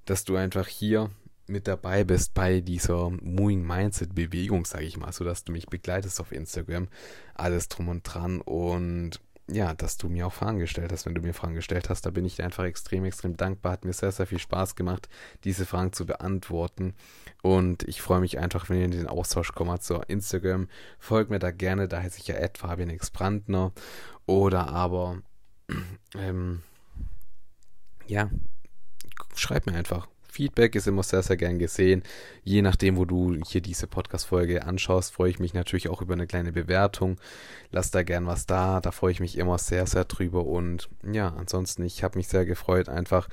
[0.05, 1.09] dass du einfach hier
[1.47, 5.67] mit dabei bist bei dieser Moving Mindset Bewegung, sage ich mal, so dass du mich
[5.67, 6.87] begleitest auf Instagram,
[7.33, 9.19] alles drum und dran und
[9.51, 12.05] ja, dass du mir auch Fragen gestellt hast, wenn du mir Fragen gestellt hast.
[12.05, 13.73] Da bin ich dir einfach extrem, extrem dankbar.
[13.73, 15.09] Hat mir sehr, sehr viel Spaß gemacht,
[15.43, 16.93] diese Fragen zu beantworten.
[17.41, 20.67] Und ich freue mich einfach, wenn ihr in den Austausch kommt zu Instagram.
[20.99, 23.71] Folgt mir da gerne, da heiße ich ja Ed Fabian X Brandner.
[24.25, 25.21] Oder aber,
[26.15, 26.61] ähm,
[28.07, 28.29] ja,
[29.35, 30.07] schreib mir einfach.
[30.29, 32.03] Feedback ist immer sehr, sehr gern gesehen.
[32.43, 36.27] Je nachdem, wo du hier diese Podcast-Folge anschaust, freue ich mich natürlich auch über eine
[36.27, 37.17] kleine Bewertung.
[37.71, 38.79] Lass da gern was da.
[38.79, 40.45] Da freue ich mich immer sehr, sehr drüber.
[40.45, 43.27] Und ja, ansonsten, ich habe mich sehr gefreut, einfach,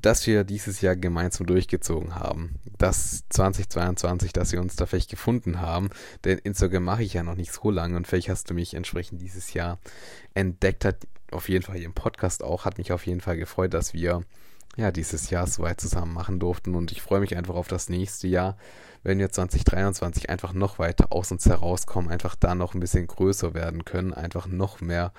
[0.00, 2.54] dass wir dieses Jahr gemeinsam durchgezogen haben.
[2.78, 5.90] Das 2022, dass wir uns da vielleicht gefunden haben.
[6.24, 9.20] Denn Instagram mache ich ja noch nicht so lange und vielleicht hast du mich entsprechend
[9.20, 9.80] dieses Jahr
[10.34, 10.84] entdeckt.
[10.84, 12.64] Hat auf jeden Fall hier im Podcast auch.
[12.64, 14.22] Hat mich auf jeden Fall gefreut, dass wir
[14.78, 16.76] ja, dieses Jahr so weit zusammen machen durften.
[16.76, 18.56] Und ich freue mich einfach auf das nächste Jahr,
[19.02, 23.54] wenn wir 2023 einfach noch weiter aus uns herauskommen, einfach da noch ein bisschen größer
[23.54, 25.12] werden können, einfach noch mehr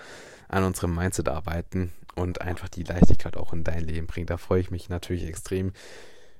[0.47, 4.27] an unserem Mindset arbeiten und einfach die Leichtigkeit auch in dein Leben bringen.
[4.27, 5.73] Da freue ich mich natürlich extrem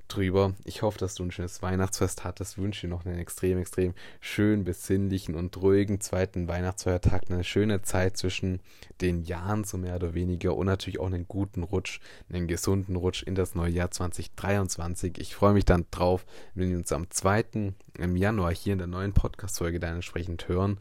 [0.10, 0.54] drüber.
[0.66, 2.58] Ich hoffe, dass du ein schönes Weihnachtsfest hattest.
[2.58, 7.24] Wünsche dir noch einen extrem, extrem schönen, besinnlichen und ruhigen zweiten Weihnachtsfeiertag.
[7.30, 8.60] Eine schöne Zeit zwischen
[9.02, 10.56] den Jahren, so mehr oder weniger.
[10.56, 12.00] Und natürlich auch einen guten Rutsch,
[12.30, 15.18] einen gesunden Rutsch in das neue Jahr 2023.
[15.20, 17.74] Ich freue mich dann drauf, wenn wir uns am 2.
[17.98, 20.78] im Januar hier in der neuen Podcast-Folge dann entsprechend hören.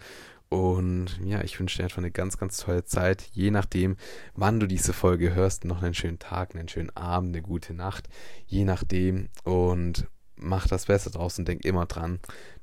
[0.48, 3.28] Und ja, ich wünsche dir einfach eine ganz, ganz tolle Zeit.
[3.32, 3.96] Je nachdem,
[4.34, 8.08] wann du diese Folge hörst, noch einen schönen Tag, einen schönen Abend, eine gute Nacht.
[8.46, 9.28] Je nachdem.
[9.44, 12.20] Und mach das Beste draus und denk immer dran,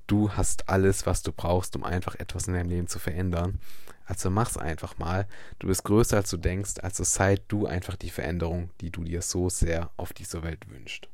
[0.08, 3.60] du hast alles, was du brauchst, um einfach etwas in deinem Leben zu verändern.
[4.06, 5.28] Also mach's einfach mal.
[5.60, 9.22] Du bist größer als du denkst, also sei du einfach die Veränderung, die du dir
[9.22, 11.10] so sehr auf dieser Welt wünschst.